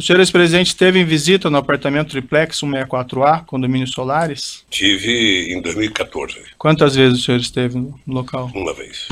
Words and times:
O 0.00 0.02
senhor 0.02 0.18
ex-presidente 0.20 0.74
teve 0.74 0.98
em 0.98 1.04
visita 1.04 1.50
no 1.50 1.58
apartamento 1.58 2.12
Triplex 2.12 2.60
164A, 2.60 3.44
condomínio 3.44 3.86
Solares? 3.86 4.64
Tive 4.70 5.52
em 5.52 5.60
2014. 5.60 6.40
Quantas 6.56 6.96
vezes 6.96 7.18
o 7.18 7.22
senhor 7.22 7.38
esteve 7.38 7.76
no 7.76 8.00
local? 8.06 8.50
Uma 8.54 8.72
vez. 8.72 9.08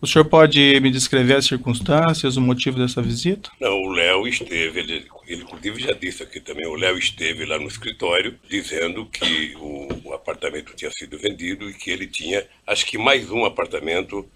O 0.00 0.06
senhor 0.08 0.24
pode 0.24 0.80
me 0.80 0.90
descrever 0.90 1.36
as 1.36 1.46
circunstâncias, 1.46 2.36
o 2.36 2.40
motivo 2.40 2.76
dessa 2.76 3.00
visita? 3.00 3.52
Não, 3.60 3.84
o 3.84 3.92
Léo 3.92 4.26
esteve, 4.26 4.80
ele, 4.80 5.06
ele 5.28 5.42
inclusive 5.42 5.80
já 5.80 5.92
disse 5.92 6.24
aqui 6.24 6.40
também, 6.40 6.66
o 6.66 6.74
Léo 6.74 6.98
esteve 6.98 7.44
lá 7.44 7.56
no 7.56 7.68
escritório 7.68 8.34
dizendo 8.50 9.06
que 9.06 9.54
o, 9.60 9.86
o 10.06 10.12
apartamento 10.12 10.74
tinha 10.74 10.90
sido 10.90 11.16
vendido 11.18 11.70
e 11.70 11.72
que 11.72 11.88
ele 11.88 12.08
tinha, 12.08 12.44
acho 12.66 12.84
que 12.84 12.98
mais 12.98 13.30
um 13.30 13.44
apartamento 13.44 14.28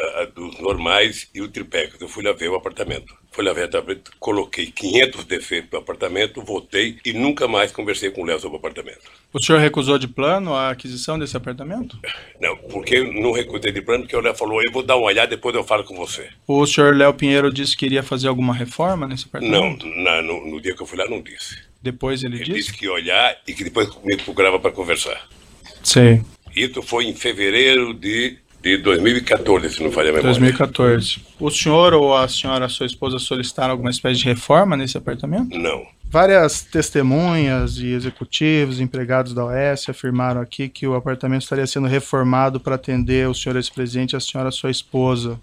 uh, 0.00 0.32
dos 0.34 0.58
normais 0.60 1.28
e 1.34 1.40
o 1.40 1.48
triplex. 1.48 2.00
Eu 2.00 2.08
fui 2.08 2.24
lá 2.24 2.32
ver 2.32 2.48
o 2.48 2.54
apartamento. 2.54 3.14
Fui 3.32 3.44
lá 3.44 3.52
ver 3.52 3.62
o 3.62 3.64
apartamento, 3.66 4.10
coloquei 4.18 4.66
500 4.66 5.24
defeitos 5.24 5.70
no 5.70 5.78
apartamento, 5.78 6.42
votei 6.42 6.98
e 7.04 7.12
nunca 7.12 7.46
mais 7.46 7.70
conversei 7.70 8.10
com 8.10 8.22
o 8.22 8.24
Léo 8.24 8.40
sobre 8.40 8.56
o 8.56 8.58
apartamento. 8.58 9.02
O 9.32 9.40
senhor 9.40 9.60
recusou 9.60 9.98
de 9.98 10.08
plano 10.08 10.52
a 10.54 10.70
aquisição 10.70 11.18
desse 11.18 11.36
apartamento? 11.36 11.98
Não, 12.40 12.56
porque 12.56 13.00
não 13.00 13.30
recusei 13.30 13.70
de 13.70 13.80
plano, 13.80 14.02
porque 14.02 14.16
o 14.16 14.20
Léo 14.20 14.34
falou, 14.34 14.60
eu 14.62 14.72
vou 14.72 14.82
dar 14.82 14.96
uma 14.96 15.06
olhada, 15.06 15.28
depois 15.28 15.54
eu 15.54 15.62
falo 15.62 15.84
com 15.84 15.94
você. 15.94 16.28
O 16.46 16.66
senhor 16.66 16.96
Léo 16.96 17.14
Pinheiro 17.14 17.52
disse 17.52 17.76
que 17.76 17.86
iria 17.86 18.02
fazer 18.02 18.26
alguma 18.26 18.52
reforma 18.52 19.06
nesse 19.06 19.26
apartamento? 19.26 19.86
Não, 19.86 20.02
na, 20.02 20.22
no, 20.22 20.46
no, 20.50 20.60
dia 20.60 20.74
que 20.74 20.82
eu 20.82 20.86
fui 20.86 20.98
lá 20.98 21.08
não 21.08 21.22
disse. 21.22 21.56
Depois 21.80 22.24
ele, 22.24 22.34
ele 22.34 22.44
disse? 22.44 22.50
Ele 22.50 22.60
disse 22.60 22.72
que 22.76 22.84
ia 22.86 22.92
olhar 22.92 23.40
e 23.46 23.54
que 23.54 23.62
depois 23.62 23.88
me 24.04 24.16
procurava 24.16 24.58
para 24.58 24.72
conversar. 24.72 25.28
Sei. 25.82 26.20
Isso 26.54 26.82
foi 26.82 27.06
em 27.06 27.14
fevereiro 27.14 27.94
de 27.94 28.36
de 28.62 28.76
2014, 28.78 29.70
se 29.70 29.82
não 29.82 29.90
falha 29.90 30.10
a 30.10 30.12
memória. 30.12 30.30
2014. 30.30 31.22
O 31.38 31.50
senhor 31.50 31.94
ou 31.94 32.16
a 32.16 32.28
senhora, 32.28 32.68
sua 32.68 32.86
esposa, 32.86 33.18
solicitaram 33.18 33.72
alguma 33.72 33.90
espécie 33.90 34.20
de 34.20 34.26
reforma 34.26 34.76
nesse 34.76 34.98
apartamento? 34.98 35.56
Não. 35.56 35.82
Várias 36.10 36.62
testemunhas 36.62 37.78
e 37.78 37.86
executivos, 37.92 38.80
empregados 38.80 39.32
da 39.32 39.44
OS, 39.44 39.88
afirmaram 39.88 40.40
aqui 40.40 40.68
que 40.68 40.84
o 40.84 40.96
apartamento 40.96 41.42
estaria 41.42 41.64
sendo 41.68 41.86
reformado 41.86 42.58
para 42.58 42.74
atender 42.74 43.28
o 43.28 43.34
senhor 43.34 43.54
ex-presidente 43.54 44.14
e 44.14 44.16
a 44.16 44.20
senhora 44.20 44.50
sua 44.50 44.72
esposa. 44.72 45.38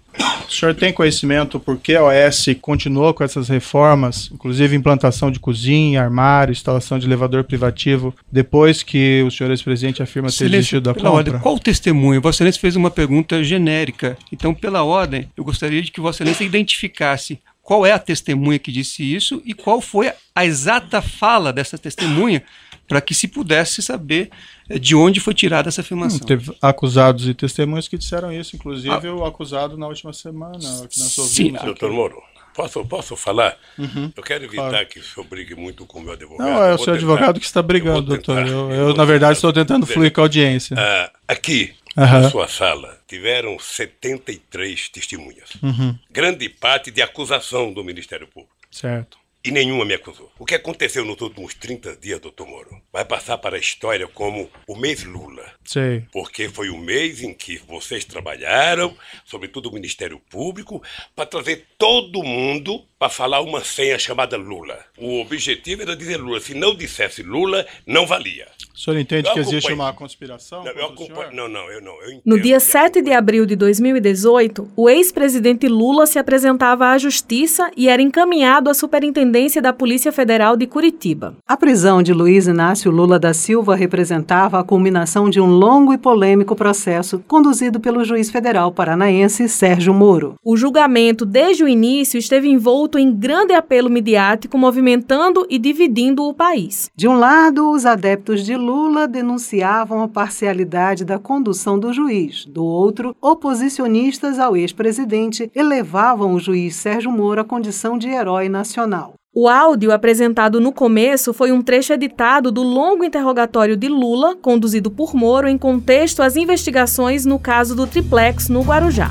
O 0.46 0.52
senhor 0.52 0.74
tem 0.74 0.92
conhecimento 0.92 1.58
por 1.58 1.78
que 1.78 1.94
a 1.94 2.04
OS 2.04 2.48
continuou 2.60 3.14
com 3.14 3.24
essas 3.24 3.48
reformas, 3.48 4.30
inclusive 4.30 4.76
implantação 4.76 5.30
de 5.30 5.40
cozinha, 5.40 6.02
armário, 6.02 6.52
instalação 6.52 6.98
de 6.98 7.06
elevador 7.06 7.44
privativo, 7.44 8.14
depois 8.30 8.82
que 8.82 9.22
o 9.26 9.30
senhor 9.30 9.48
ex-presidente 9.48 10.02
afirma 10.02 10.28
ter 10.28 10.50
desistido 10.50 10.82
da 10.82 10.92
compra? 10.92 11.10
Ordem, 11.10 11.38
qual 11.38 11.54
o 11.54 11.58
testemunho? 11.58 12.20
Vossa 12.20 12.36
Excelência 12.36 12.60
fez 12.60 12.76
uma 12.76 12.90
pergunta 12.90 13.42
genérica. 13.42 14.18
Então, 14.30 14.52
pela 14.52 14.82
ordem, 14.82 15.30
eu 15.34 15.44
gostaria 15.44 15.80
de 15.80 15.90
que 15.90 16.00
Vossa 16.00 16.22
Excelência 16.22 16.44
identificasse 16.44 17.38
qual 17.68 17.84
é 17.84 17.92
a 17.92 17.98
testemunha 17.98 18.58
que 18.58 18.72
disse 18.72 19.02
isso 19.02 19.42
e 19.44 19.52
qual 19.52 19.78
foi 19.78 20.10
a 20.34 20.46
exata 20.46 21.02
fala 21.02 21.52
dessa 21.52 21.76
testemunha 21.76 22.42
para 22.88 22.98
que 22.98 23.14
se 23.14 23.28
pudesse 23.28 23.82
saber 23.82 24.30
eh, 24.70 24.78
de 24.78 24.96
onde 24.96 25.20
foi 25.20 25.34
tirada 25.34 25.68
essa 25.68 25.82
afirmação. 25.82 26.18
Hum, 26.22 26.26
teve 26.26 26.56
acusados 26.62 27.28
e 27.28 27.34
testemunhas 27.34 27.86
que 27.86 27.98
disseram 27.98 28.32
isso, 28.32 28.56
inclusive 28.56 29.08
ah. 29.08 29.14
o 29.14 29.22
acusado 29.22 29.76
na 29.76 29.86
última 29.86 30.14
semana, 30.14 30.56
aqui 30.82 30.98
na 30.98 31.04
sua 31.04 31.26
Sim, 31.26 31.52
doutor 31.62 31.92
Moro. 31.92 32.22
Posso, 32.58 32.84
posso 32.84 33.14
falar? 33.14 33.56
Uhum, 33.78 34.12
eu 34.16 34.20
quero 34.20 34.42
evitar 34.42 34.68
claro. 34.68 34.86
que 34.88 34.98
o 34.98 35.04
senhor 35.04 35.24
brigue 35.28 35.54
muito 35.54 35.86
com 35.86 36.00
o 36.00 36.02
meu 36.02 36.14
advogado. 36.14 36.44
Não, 36.44 36.60
é 36.60 36.74
o 36.74 36.78
seu 36.78 36.94
advogado 36.94 37.38
que 37.38 37.46
está 37.46 37.62
brigando, 37.62 37.98
eu 37.98 38.02
doutor. 38.02 38.44
Eu, 38.44 38.70
eu, 38.72 38.88
eu 38.88 38.94
na 38.94 39.04
verdade, 39.04 39.34
estou 39.34 39.52
tentando 39.52 39.86
fluir 39.86 40.12
com 40.12 40.22
a 40.22 40.24
audiência. 40.24 40.76
Ah, 40.76 41.08
aqui, 41.28 41.72
uhum. 41.96 42.04
na 42.04 42.28
sua 42.28 42.48
sala, 42.48 42.98
tiveram 43.06 43.60
73 43.60 44.88
testemunhas. 44.88 45.50
Uhum. 45.62 45.96
Grande 46.10 46.48
parte 46.48 46.90
de 46.90 47.00
acusação 47.00 47.72
do 47.72 47.84
Ministério 47.84 48.26
Público. 48.26 48.56
Certo 48.72 49.18
e 49.44 49.50
nenhuma 49.50 49.84
me 49.84 49.94
acusou. 49.94 50.30
O 50.38 50.44
que 50.44 50.54
aconteceu 50.54 51.04
nos 51.04 51.20
últimos 51.20 51.54
30 51.54 51.96
dias, 51.96 52.20
doutor 52.20 52.46
Moro, 52.46 52.82
vai 52.92 53.04
passar 53.04 53.38
para 53.38 53.56
a 53.56 53.60
história 53.60 54.06
como 54.08 54.50
o 54.66 54.76
mês 54.76 55.04
Lula. 55.04 55.44
Sim. 55.64 56.04
Porque 56.12 56.48
foi 56.48 56.70
o 56.70 56.76
mês 56.76 57.22
em 57.22 57.32
que 57.32 57.58
vocês 57.68 58.04
trabalharam, 58.04 58.96
sobretudo 59.24 59.68
o 59.68 59.72
Ministério 59.72 60.20
Público, 60.30 60.82
para 61.14 61.26
trazer 61.26 61.66
todo 61.78 62.22
mundo 62.22 62.84
para 62.98 63.08
falar 63.08 63.40
uma 63.40 63.62
senha 63.62 63.96
chamada 63.96 64.36
Lula. 64.36 64.76
O 64.98 65.20
objetivo 65.20 65.82
era 65.82 65.94
dizer 65.94 66.16
Lula. 66.16 66.40
Se 66.40 66.52
não 66.52 66.74
dissesse 66.74 67.22
Lula, 67.22 67.64
não 67.86 68.06
valia. 68.06 68.48
O 68.74 68.78
senhor 68.78 68.98
entende 68.98 69.32
que 69.32 69.38
existe 69.38 69.72
uma 69.72 69.92
conspiração? 69.92 70.64
Não, 70.64 70.72
eu 70.72 71.32
não, 71.32 71.48
não, 71.48 71.70
eu 71.70 71.80
não. 71.80 72.02
Eu 72.02 72.20
no 72.24 72.40
dia 72.40 72.58
7 72.58 73.00
de 73.02 73.12
abril 73.12 73.46
de 73.46 73.54
2018, 73.54 74.72
o 74.74 74.90
ex-presidente 74.90 75.68
Lula 75.68 76.06
se 76.06 76.18
apresentava 76.18 76.88
à 76.88 76.98
Justiça 76.98 77.70
e 77.76 77.88
era 77.88 78.02
encaminhado 78.02 78.68
à 78.68 78.74
Superintendência 78.74 79.27
da 79.60 79.72
Polícia 79.72 80.10
Federal 80.10 80.56
de 80.56 80.66
Curitiba. 80.66 81.36
A 81.46 81.56
prisão 81.56 82.02
de 82.02 82.12
Luiz 82.12 82.46
Inácio 82.46 82.90
Lula 82.90 83.18
da 83.18 83.34
Silva 83.34 83.76
representava 83.76 84.58
a 84.58 84.64
culminação 84.64 85.28
de 85.28 85.40
um 85.40 85.46
longo 85.46 85.92
e 85.92 85.98
polêmico 85.98 86.56
processo 86.56 87.22
conduzido 87.28 87.78
pelo 87.78 88.04
juiz 88.04 88.30
federal 88.30 88.72
paranaense 88.72 89.48
Sérgio 89.48 89.92
Moro. 89.92 90.34
O 90.42 90.56
julgamento, 90.56 91.26
desde 91.26 91.62
o 91.62 91.68
início, 91.68 92.18
esteve 92.18 92.48
envolto 92.48 92.98
em 92.98 93.14
grande 93.14 93.52
apelo 93.52 93.90
midiático, 93.90 94.56
movimentando 94.56 95.46
e 95.50 95.58
dividindo 95.58 96.24
o 96.24 96.32
país. 96.34 96.90
De 96.96 97.06
um 97.06 97.18
lado, 97.18 97.70
os 97.70 97.84
adeptos 97.84 98.44
de 98.44 98.56
Lula 98.56 99.06
denunciavam 99.06 100.02
a 100.02 100.08
parcialidade 100.08 101.04
da 101.04 101.18
condução 101.18 101.78
do 101.78 101.92
juiz. 101.92 102.44
Do 102.46 102.64
outro, 102.64 103.14
oposicionistas 103.20 104.38
ao 104.38 104.56
ex-presidente 104.56 105.50
elevavam 105.54 106.32
o 106.34 106.40
juiz 106.40 106.76
Sérgio 106.76 107.10
Moro 107.10 107.40
à 107.40 107.44
condição 107.44 107.98
de 107.98 108.08
herói 108.08 108.48
nacional. 108.48 109.17
O 109.34 109.46
áudio 109.46 109.92
apresentado 109.92 110.58
no 110.58 110.72
começo 110.72 111.34
foi 111.34 111.52
um 111.52 111.60
trecho 111.60 111.92
editado 111.92 112.50
do 112.50 112.62
longo 112.62 113.04
interrogatório 113.04 113.76
de 113.76 113.86
Lula, 113.86 114.34
conduzido 114.34 114.90
por 114.90 115.14
Moro 115.14 115.46
em 115.46 115.58
contexto 115.58 116.22
às 116.22 116.34
investigações 116.34 117.26
no 117.26 117.38
caso 117.38 117.76
do 117.76 117.86
triplex 117.86 118.48
no 118.48 118.62
Guarujá. 118.62 119.10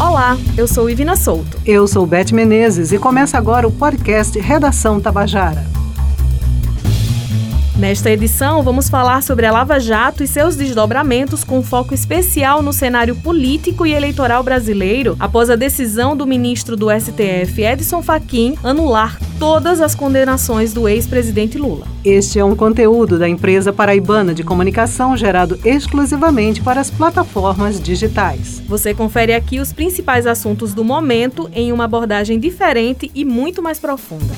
Olá, 0.00 0.38
eu 0.56 0.66
sou 0.66 0.88
Ivina 0.88 1.14
Souto. 1.14 1.60
Eu 1.66 1.86
sou 1.86 2.06
Beth 2.06 2.32
Menezes 2.32 2.92
e 2.92 2.98
começa 2.98 3.36
agora 3.36 3.68
o 3.68 3.72
podcast 3.72 4.38
Redação 4.38 4.98
Tabajara. 4.98 5.79
Nesta 7.80 8.10
edição, 8.10 8.62
vamos 8.62 8.90
falar 8.90 9.22
sobre 9.22 9.46
a 9.46 9.52
Lava 9.52 9.80
Jato 9.80 10.22
e 10.22 10.26
seus 10.26 10.54
desdobramentos, 10.54 11.42
com 11.42 11.62
foco 11.62 11.94
especial 11.94 12.60
no 12.60 12.74
cenário 12.74 13.16
político 13.16 13.86
e 13.86 13.94
eleitoral 13.94 14.42
brasileiro, 14.42 15.16
após 15.18 15.48
a 15.48 15.56
decisão 15.56 16.14
do 16.14 16.26
ministro 16.26 16.76
do 16.76 16.88
STF, 16.90 17.62
Edson 17.62 18.02
Fachin, 18.02 18.54
anular 18.62 19.18
todas 19.38 19.80
as 19.80 19.94
condenações 19.94 20.74
do 20.74 20.86
ex-presidente 20.86 21.56
Lula. 21.56 21.86
Este 22.04 22.38
é 22.38 22.44
um 22.44 22.54
conteúdo 22.54 23.18
da 23.18 23.26
empresa 23.26 23.72
paraibana 23.72 24.34
de 24.34 24.44
comunicação 24.44 25.16
gerado 25.16 25.58
exclusivamente 25.64 26.60
para 26.60 26.82
as 26.82 26.90
plataformas 26.90 27.80
digitais. 27.80 28.60
Você 28.68 28.92
confere 28.92 29.32
aqui 29.32 29.58
os 29.58 29.72
principais 29.72 30.26
assuntos 30.26 30.74
do 30.74 30.84
momento 30.84 31.48
em 31.54 31.72
uma 31.72 31.84
abordagem 31.84 32.38
diferente 32.38 33.10
e 33.14 33.24
muito 33.24 33.62
mais 33.62 33.78
profunda. 33.78 34.34